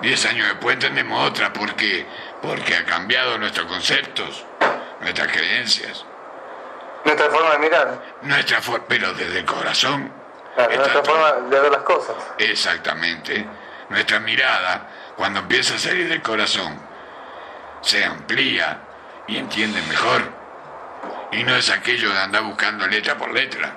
10 0.00 0.24
años 0.24 0.46
después 0.48 0.74
entendemos 0.74 1.28
otra. 1.28 1.52
¿Por 1.52 1.74
qué? 1.74 2.06
Porque 2.40 2.76
ha 2.76 2.84
cambiado 2.86 3.36
nuestros 3.36 3.66
conceptos, 3.66 4.46
nuestras 5.02 5.30
creencias. 5.30 6.06
Nuestra 7.04 7.30
forma 7.30 7.52
de 7.52 7.58
mirar. 7.58 8.02
Nuestra 8.22 8.60
forma, 8.60 8.84
pero 8.88 9.12
desde 9.14 9.38
el 9.38 9.44
corazón. 9.44 10.12
Claro, 10.54 10.76
nuestra 10.76 11.04
forma 11.04 11.32
de 11.48 11.60
ver 11.60 11.72
las 11.72 11.82
cosas. 11.82 12.16
Exactamente. 12.38 13.46
Nuestra 13.88 14.20
mirada, 14.20 14.88
cuando 15.16 15.40
empieza 15.40 15.74
a 15.74 15.78
salir 15.78 16.08
del 16.08 16.22
corazón, 16.22 16.78
se 17.80 18.04
amplía 18.04 18.80
y 19.26 19.38
entiende 19.38 19.80
mejor. 19.82 20.22
Y 21.32 21.44
no 21.44 21.54
es 21.56 21.70
aquello 21.70 22.10
de 22.12 22.18
andar 22.18 22.42
buscando 22.42 22.86
letra 22.86 23.16
por 23.16 23.30
letra. 23.30 23.72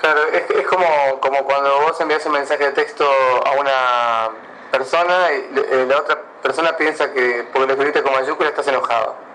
Claro, 0.00 0.24
es, 0.32 0.50
es 0.50 0.66
como, 0.66 1.20
como 1.20 1.44
cuando 1.44 1.80
vos 1.80 2.00
envías 2.00 2.24
un 2.24 2.32
mensaje 2.32 2.64
de 2.64 2.72
texto 2.72 3.04
a 3.04 3.50
una 3.52 4.30
persona 4.70 5.28
y 5.32 5.58
eh, 5.58 5.86
la 5.86 5.98
otra 5.98 6.18
persona 6.42 6.76
piensa 6.76 7.12
que 7.12 7.46
porque 7.52 7.66
lo 7.66 7.72
escribiste 7.72 8.02
con 8.02 8.12
mayúscula 8.12 8.48
estás 8.48 8.66
enojado. 8.68 9.29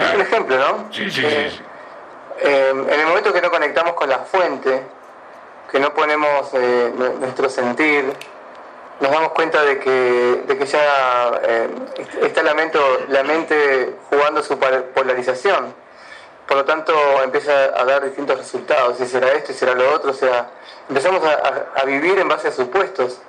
Es 0.00 0.14
un 0.14 0.20
ejemplo, 0.20 0.56
¿no? 0.58 0.92
Sí, 0.92 1.10
sí, 1.10 1.22
Eh, 1.24 1.50
sí. 1.50 1.62
eh, 2.40 2.70
en 2.70 3.00
el 3.00 3.06
momento 3.06 3.32
que 3.32 3.40
no 3.40 3.50
conectamos 3.50 3.94
con 3.94 4.08
la 4.08 4.18
fuente, 4.20 4.82
que 5.70 5.78
no 5.80 5.92
ponemos 5.94 6.48
eh, 6.54 6.92
nu- 6.96 7.18
nuestro 7.20 7.48
sentir, 7.48 8.04
nos 9.00 9.10
damos 9.12 9.30
cuenta 9.32 9.62
de 9.62 9.78
que, 9.78 10.42
de 10.46 10.58
que 10.58 10.66
ya 10.66 11.40
eh, 11.42 11.68
está 12.22 12.42
la 12.42 12.54
mente, 12.54 12.78
la 13.08 13.22
mente 13.22 13.96
jugando 14.10 14.42
su 14.42 14.58
polarización. 14.58 15.74
Por 16.46 16.56
lo 16.56 16.64
tanto, 16.64 16.92
empieza 17.22 17.52
a 17.76 17.84
dar 17.84 18.02
distintos 18.04 18.38
resultados, 18.38 18.96
si 18.96 19.06
será 19.06 19.32
esto 19.32 19.52
y 19.52 19.54
será 19.54 19.74
lo 19.74 19.92
otro, 19.94 20.12
o 20.12 20.14
sea, 20.14 20.48
empezamos 20.88 21.22
a 21.24 21.84
vivir 21.84 22.18
en 22.18 22.26
base 22.28 22.48
a 22.48 22.52
supuestos. 22.52 23.20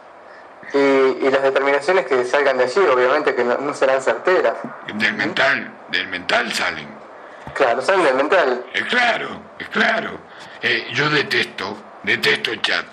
Y, 0.71 0.77
y 0.77 1.29
las 1.32 1.41
determinaciones 1.41 2.05
que 2.05 2.23
salgan 2.25 2.58
de 2.60 2.65
allí, 2.65 2.79
obviamente, 2.79 3.34
que 3.34 3.43
no, 3.43 3.58
no 3.58 3.73
serán 3.73 4.01
certeras. 4.03 4.53
Del 4.93 5.13
mental, 5.15 5.71
del 5.91 6.08
mental 6.08 6.52
salen. 6.54 6.88
Claro, 7.54 7.82
salen 7.82 8.04
del 8.04 8.15
mental. 8.15 8.65
Es 8.73 8.84
claro, 8.84 9.41
es 9.58 9.67
claro. 9.69 10.19
Eh, 10.62 10.88
yo 10.93 11.10
detesto, 11.10 11.78
detesto 12.04 12.52
el 12.52 12.62
chat. 12.62 12.86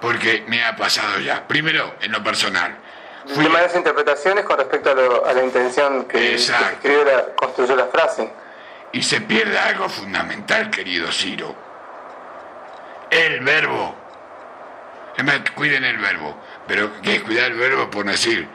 Porque 0.00 0.44
me 0.46 0.64
ha 0.64 0.76
pasado 0.76 1.18
ya. 1.20 1.46
Primero, 1.46 1.94
en 2.00 2.12
lo 2.12 2.22
personal. 2.22 2.76
Fui- 3.34 3.44
de 3.44 3.50
malas 3.50 3.74
interpretaciones 3.74 4.44
con 4.44 4.56
respecto 4.58 4.90
a, 4.90 4.94
lo- 4.94 5.26
a 5.26 5.32
la 5.32 5.42
intención 5.42 6.04
que, 6.04 6.18
que 6.18 6.34
escribió 6.36 7.04
la- 7.04 7.34
construyó 7.34 7.74
la 7.76 7.86
frase. 7.86 8.30
y 8.92 9.02
se 9.02 9.20
pierde 9.20 9.58
algo 9.58 9.88
fundamental, 9.88 10.70
querido 10.70 11.10
Ciro. 11.12 11.54
El 13.10 13.40
verbo. 13.40 13.94
Es 15.16 15.24
más, 15.24 15.40
cuiden 15.54 15.84
el 15.84 15.98
verbo. 15.98 16.36
Pero 16.66 17.00
¿qué 17.02 17.16
es 17.16 17.22
cuidar 17.22 17.46
el 17.50 17.58
verbo 17.58 17.90
por 17.90 18.04
no 18.04 18.12
decir 18.12 18.46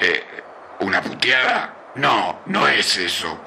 eh, 0.00 0.41
una 0.82 1.00
puteada? 1.00 1.74
No, 1.94 2.40
no 2.46 2.68
es 2.68 2.96
eso. 2.96 3.38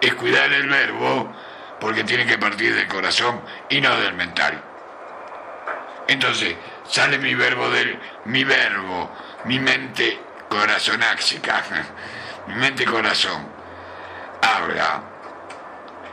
Es 0.00 0.14
cuidar 0.14 0.52
el 0.52 0.68
verbo 0.68 1.32
porque 1.80 2.04
tiene 2.04 2.26
que 2.26 2.38
partir 2.38 2.74
del 2.74 2.86
corazón 2.86 3.40
y 3.68 3.80
no 3.80 3.94
del 3.96 4.14
mental. 4.14 4.62
Entonces, 6.08 6.54
sale 6.88 7.18
mi 7.18 7.34
verbo 7.34 7.68
del 7.70 7.98
mi 8.26 8.44
verbo, 8.44 9.10
mi 9.44 9.58
mente 9.58 10.18
corazonáxica, 10.48 11.62
mi 12.46 12.54
mente 12.54 12.84
corazón, 12.84 13.46
habla 14.42 15.02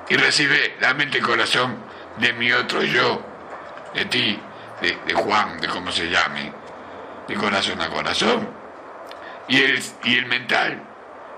y 0.09 0.15
recibe 0.15 0.75
la 0.79 0.93
mente 0.93 1.19
corazón 1.19 1.77
de 2.17 2.33
mi 2.33 2.51
otro 2.51 2.81
yo, 2.81 3.21
de 3.93 4.05
ti, 4.05 4.39
de, 4.81 4.97
de 5.05 5.13
Juan, 5.13 5.59
de 5.59 5.67
cómo 5.67 5.91
se 5.91 6.09
llame, 6.09 6.51
de 7.27 7.35
corazón 7.35 7.81
a 7.81 7.89
corazón. 7.89 8.58
Y 9.49 9.63
el, 9.63 9.83
y 10.03 10.17
el 10.17 10.25
mental 10.27 10.79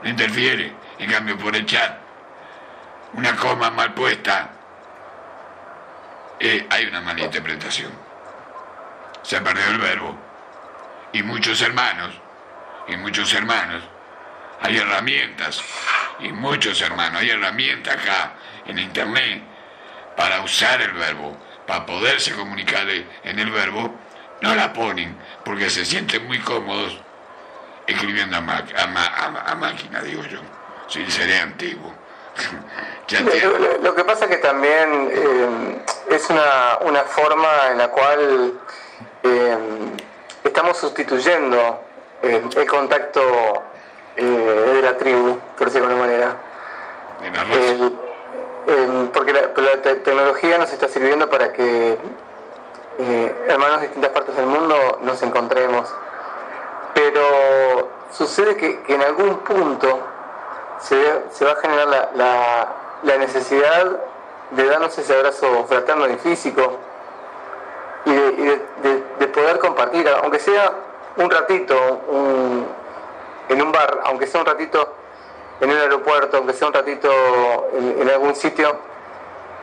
interfiere, 0.03 0.73
en 0.99 1.09
cambio 1.09 1.37
por 1.37 1.55
el 1.55 1.65
chat, 1.65 1.97
una 3.13 3.35
coma 3.37 3.71
mal 3.71 3.93
puesta, 3.93 4.51
eh, 6.39 6.67
hay 6.69 6.85
una 6.87 6.99
mala 7.01 7.21
interpretación. 7.21 7.91
Se 9.23 9.37
ha 9.37 9.43
perdido 9.43 9.69
el 9.69 9.77
verbo. 9.77 10.17
Y 11.13 11.23
muchos 11.23 11.61
hermanos, 11.61 12.13
y 12.87 12.97
muchos 12.97 13.33
hermanos, 13.33 13.81
hay 14.61 14.77
herramientas, 14.77 15.63
y 16.19 16.33
muchos 16.33 16.81
hermanos, 16.81 17.21
hay 17.21 17.29
herramientas 17.29 17.95
acá 17.95 18.33
en 18.65 18.77
internet 18.77 19.41
para 20.17 20.41
usar 20.41 20.81
el 20.81 20.91
verbo, 20.91 21.37
para 21.65 21.85
poderse 21.85 22.33
comunicar 22.33 22.87
en 22.89 23.39
el 23.39 23.51
verbo, 23.51 23.97
no 24.41 24.53
la 24.53 24.73
ponen 24.73 25.15
porque 25.45 25.69
se 25.69 25.85
sienten 25.85 26.27
muy 26.27 26.39
cómodos 26.39 26.99
escribiendo 27.87 28.37
a, 28.37 28.41
ma- 28.41 28.63
a 28.77 28.87
ma- 28.87 29.05
a- 29.05 29.51
a 29.51 29.55
máquina, 29.55 30.01
digo 30.01 30.23
yo. 30.23 30.39
Si 30.87 31.09
seré 31.11 31.39
antiguo. 31.39 31.91
Ya 33.07 33.19
Lo, 33.21 33.31
te- 33.31 33.41
lo- 33.41 33.77
lo 33.79 33.95
que 33.95 34.05
pasa 34.05 34.27
que 34.29 34.37
también 34.37 35.09
eh, 35.11 35.81
es 36.11 36.29
una, 36.29 36.77
una 36.81 37.01
forma 37.03 37.49
en 37.71 37.77
la 37.79 37.89
cual 37.89 38.53
eh, 39.23 39.57
estamos 40.45 40.77
sustituyendo 40.77 41.83
eh, 42.23 42.41
el 42.55 42.67
contacto 42.67 43.63
eh, 44.15 44.23
de 44.23 44.81
la 44.81 44.95
tribu, 44.95 45.37
por 45.57 45.67
decirlo 45.67 45.89
de 45.89 45.93
alguna 45.93 46.07
manera. 46.07 46.35
El- 47.53 47.97
el- 48.73 49.09
porque 49.11 49.33
la, 49.33 49.53
pero 49.53 49.67
la 49.75 49.81
te- 49.81 49.95
tecnología 49.95 50.57
nos 50.57 50.71
está 50.71 50.87
sirviendo 50.87 51.29
para 51.29 51.51
que 51.51 51.97
hermanos 53.49 53.81
de 53.81 53.87
distintas 53.87 54.11
partes 54.11 54.35
del 54.37 54.45
mundo 54.45 54.99
nos 55.03 55.21
encontremos. 55.21 55.93
Pero 57.11 57.89
sucede 58.11 58.55
que, 58.55 58.83
en 58.87 59.01
algún 59.01 59.39
punto 59.39 59.99
se, 60.79 61.45
va 61.45 61.51
a 61.51 61.55
generar 61.55 62.11
la, 63.03 63.17
necesidad 63.17 63.99
de 64.51 64.65
darnos 64.65 64.97
ese 64.97 65.13
abrazo 65.13 65.65
fraterno 65.67 66.07
y 66.09 66.15
físico 66.15 66.77
y 68.05 68.13
de, 68.13 69.27
poder 69.27 69.59
compartir, 69.59 70.07
aunque 70.23 70.39
sea 70.39 70.73
un 71.17 71.29
ratito 71.29 71.75
en 73.49 73.61
un 73.61 73.71
bar, 73.71 74.01
aunque 74.05 74.27
sea 74.27 74.41
un 74.41 74.45
ratito 74.45 74.93
en 75.59 75.69
un 75.69 75.77
aeropuerto, 75.77 76.37
aunque 76.37 76.53
sea 76.53 76.67
un 76.67 76.73
ratito 76.73 77.09
en, 77.73 78.09
algún 78.09 78.35
sitio, 78.35 78.77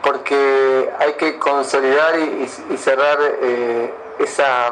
porque 0.01 0.89
hay 0.99 1.13
que 1.13 1.37
consolidar 1.37 2.17
y, 2.17 2.47
cerrar 2.77 3.17
eh, 3.21 3.93
esa, 4.19 4.71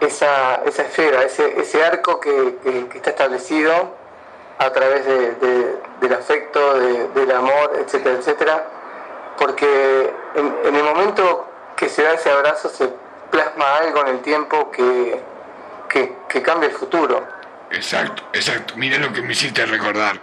esa, 0.00 0.56
esa 0.66 0.82
esfera, 0.82 1.22
ese, 1.24 1.58
ese 1.60 1.84
arco 1.84 2.20
que, 2.20 2.56
que- 2.62 2.96
está 2.96 3.10
establecido 3.10 3.96
a 4.58 4.70
través 4.72 5.04
de- 5.06 5.32
de- 5.32 5.76
del 6.00 6.12
afecto, 6.12 6.78
de- 6.78 7.08
del 7.08 7.30
amor, 7.32 7.72
etcétera, 7.78 8.16
etcétera, 8.18 8.66
porque 9.38 10.10
en, 10.34 10.74
el 10.74 10.82
momento 10.84 11.46
que 11.76 11.88
se 11.88 12.02
da 12.02 12.14
ese 12.14 12.30
abrazo 12.30 12.68
se 12.68 12.88
plasma 13.30 13.76
algo 13.78 14.00
en 14.02 14.08
el 14.08 14.20
tiempo 14.20 14.70
que, 14.70 15.20
que, 15.88 16.12
que 16.28 16.42
cambia 16.42 16.68
el 16.70 16.74
futuro. 16.74 17.26
Exacto, 17.70 18.22
exacto. 18.32 18.74
Mira 18.76 18.98
lo 18.98 19.12
que 19.12 19.20
me 19.22 19.32
hiciste 19.32 19.66
recordar. 19.66 20.18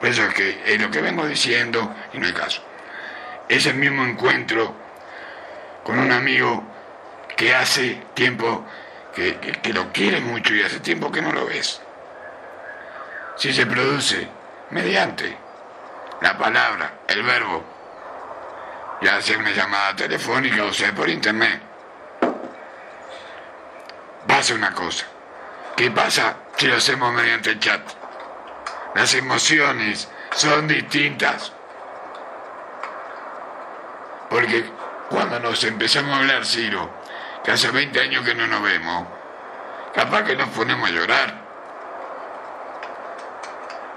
Por 0.00 0.08
eso 0.08 0.22
es 0.22 0.34
que 0.34 0.62
es 0.66 0.80
lo 0.80 0.90
que 0.90 1.00
vengo 1.00 1.26
diciendo 1.26 1.92
y 2.12 2.18
no 2.18 2.26
hay 2.26 2.32
caso. 2.32 2.60
es 3.48 3.64
el 3.66 3.74
mismo 3.76 4.04
encuentro 4.04 4.72
con 5.82 5.98
un 5.98 6.12
amigo 6.12 6.62
que 7.36 7.54
hace 7.54 8.02
tiempo 8.14 8.64
que, 9.18 9.72
lo 9.72 9.92
quiere 9.92 10.20
mucho 10.20 10.54
y 10.54 10.62
hace 10.62 10.80
tiempo 10.80 11.10
que 11.10 11.20
no 11.20 11.32
lo 11.32 11.46
ves. 11.46 11.80
Si 13.36 13.52
se 13.52 13.66
produce 13.66 14.28
mediante 14.70 15.36
la 16.20 16.36
palabra, 16.38 17.00
el 17.08 17.22
verbo, 17.22 17.64
ya 19.02 19.20
sea 19.20 19.38
una 19.38 19.50
llamada 19.50 19.96
telefónica 19.96 20.64
o 20.64 20.72
sea 20.72 20.94
por 20.94 21.08
internet, 21.08 21.60
pasa 24.26 24.54
una 24.54 24.72
cosa. 24.72 25.06
¿Qué 25.76 25.90
pasa 25.90 26.36
si 26.56 26.66
lo 26.66 26.76
hacemos 26.76 27.12
mediante 27.12 27.50
el 27.50 27.60
chat? 27.60 27.80
Las 28.94 29.14
emociones 29.14 30.08
son 30.34 30.66
distintas. 30.66 31.52
Porque 34.28 34.64
cuando 35.08 35.38
nos 35.40 35.62
empezamos 35.64 36.12
a 36.12 36.18
hablar, 36.18 36.44
Ciro, 36.44 36.97
que 37.48 37.54
hace 37.54 37.70
20 37.70 37.98
años 37.98 38.26
que 38.26 38.34
no 38.34 38.46
nos 38.46 38.62
vemos, 38.62 39.06
capaz 39.94 40.22
que 40.24 40.36
nos 40.36 40.50
ponemos 40.50 40.86
a 40.86 40.92
llorar. 40.92 41.34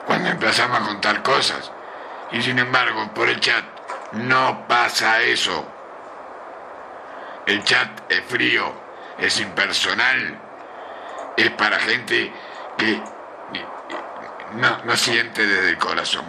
Cuando 0.07 0.29
empezamos 0.29 0.79
a 0.79 0.85
contar 0.85 1.21
cosas. 1.21 1.69
Y 2.31 2.41
sin 2.41 2.59
embargo, 2.59 3.11
por 3.13 3.27
el 3.27 3.41
chat 3.41 3.65
no 4.13 4.65
pasa 4.69 5.21
eso. 5.23 5.65
El 7.45 7.61
chat 7.65 7.89
es 8.07 8.23
frío, 8.23 8.71
es 9.17 9.37
impersonal, 9.41 10.39
es 11.35 11.49
para 11.49 11.77
gente 11.77 12.31
que 12.77 13.01
no, 14.53 14.95
siente 14.95 15.45
desde 15.45 15.71
el 15.71 15.77
corazón. 15.77 16.23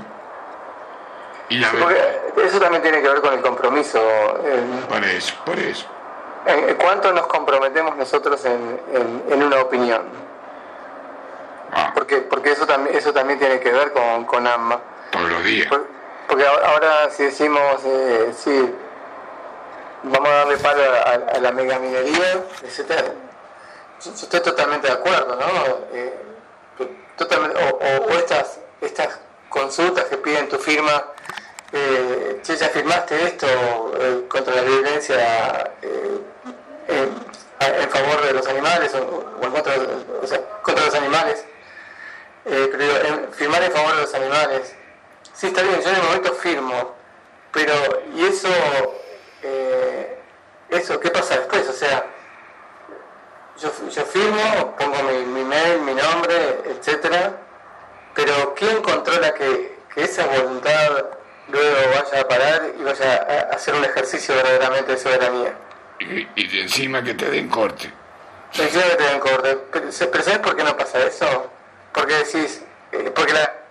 Y 1.51 1.59
la 1.59 1.69
eso 1.69 2.59
también 2.59 2.83
tiene 2.83 3.01
que 3.01 3.09
ver 3.09 3.21
con 3.21 3.33
el 3.33 3.43
compromiso. 3.43 4.03
por 4.89 5.05
eso, 5.05 5.35
por 5.45 5.59
eso. 5.61 5.87
¿Cuánto 6.79 7.13
nos 7.13 7.27
comprometemos 7.27 7.97
nosotros 7.97 8.45
en, 8.45 8.81
en, 9.31 9.43
una 9.43 9.61
opinión? 9.61 10.03
Ah. 11.73 11.93
Porque, 11.95 12.19
porque 12.19 12.53
eso, 12.53 12.67
también, 12.67 12.97
eso 12.97 13.13
también 13.13 13.39
tiene 13.39 13.61
que 13.61 13.71
ver 13.71 13.93
con, 13.93 14.25
con 14.25 14.47
AMA. 14.47 14.81
Todos 15.11 15.31
los 15.31 15.45
días. 15.45 15.69
porque 16.27 16.45
ahora 16.47 17.11
si 17.11 17.25
decimos, 17.25 17.83
eh, 17.85 18.33
sí, 18.37 18.75
vamos 20.03 20.29
a 20.29 20.33
darle 20.33 20.57
palo 20.57 20.83
a, 20.83 21.39
la 21.39 21.53
megaminería, 21.53 22.45
etc. 22.63 23.13
Yo 24.05 24.11
estoy 24.11 24.41
totalmente 24.41 24.89
de 24.89 24.95
acuerdo, 24.95 25.37
¿no? 25.37 25.47
Eh, 25.93 26.15
totalmente, 27.17 27.57
o, 27.57 28.11
estas, 28.11 28.59
estas 28.81 29.21
consultas 29.49 30.07
que 30.07 30.17
piden 30.17 30.49
tu 30.49 30.59
firma 30.59 31.05
eh, 31.73 32.41
ya 32.45 32.69
firmaste 32.69 33.25
esto 33.25 33.47
eh, 33.99 34.25
contra 34.29 34.55
la 34.57 34.63
violencia 34.63 35.73
eh, 35.81 36.21
en 36.93 37.91
favor 37.91 38.23
de 38.23 38.33
los 38.33 38.47
animales 38.47 38.95
o, 38.95 39.25
en 39.43 39.51
contra, 39.51 39.75
o 39.75 40.63
contra 40.63 40.87
los 40.87 40.95
animales, 40.95 41.45
eh, 42.45 43.29
firmar 43.33 43.63
en 43.63 43.73
favor 43.73 43.97
de 43.97 44.03
los 44.03 44.15
animales, 44.15 44.75
sí 45.33 45.47
está 45.49 45.63
bien, 45.63 45.81
yo 45.81 45.89
en 45.91 45.97
el 45.97 46.03
momento 46.03 46.35
firmo, 46.35 46.95
pero 47.53 47.73
¿y 48.15 48.25
eso, 48.25 48.49
eso 50.71 51.01
qué 51.01 51.11
pasa 51.11 51.37
después? 51.37 51.69
O 51.69 51.73
sea, 51.73 52.07
yo, 53.59 53.71
yo 53.89 54.05
firmo, 54.05 54.77
pongo 54.77 55.03
mi, 55.05 55.45
mail, 55.45 55.81
mi 55.83 55.95
nombre, 55.95 56.61
etcétera, 56.67 57.33
pero 58.15 58.55
¿quién 58.55 58.83
controla 58.83 59.33
que 59.35 59.73
esa 59.97 60.27
voluntad 60.27 61.05
luego 61.49 61.77
vaya 61.95 62.23
a 62.23 62.29
parar 62.29 62.73
y 62.79 62.83
vaya 62.83 63.27
a 63.51 63.55
hacer 63.55 63.75
un 63.75 63.85
ejercicio 63.85 64.35
verdaderamente 64.35 64.93
de 64.93 64.99
soberanía. 64.99 65.55
Y, 66.03 66.29
y 66.37 66.61
encima 66.61 67.03
que 67.03 67.15
te 67.15 67.31
den 67.31 67.49
corte. 67.49 67.91
Encima 68.55 68.85
que 68.85 68.97
te 68.97 69.05
den 69.05 69.21
corte. 69.21 69.59
Pero, 69.73 69.93
¿sabes 69.93 70.39
por 70.41 70.57
qué 70.57 70.65
no 70.65 70.77
pasa 70.77 71.05
eso? 71.07 71.51
Porque 71.93 72.15
decís, 72.15 72.63
eh, 72.93 73.11
porque 73.15 73.33
la... 73.33 73.62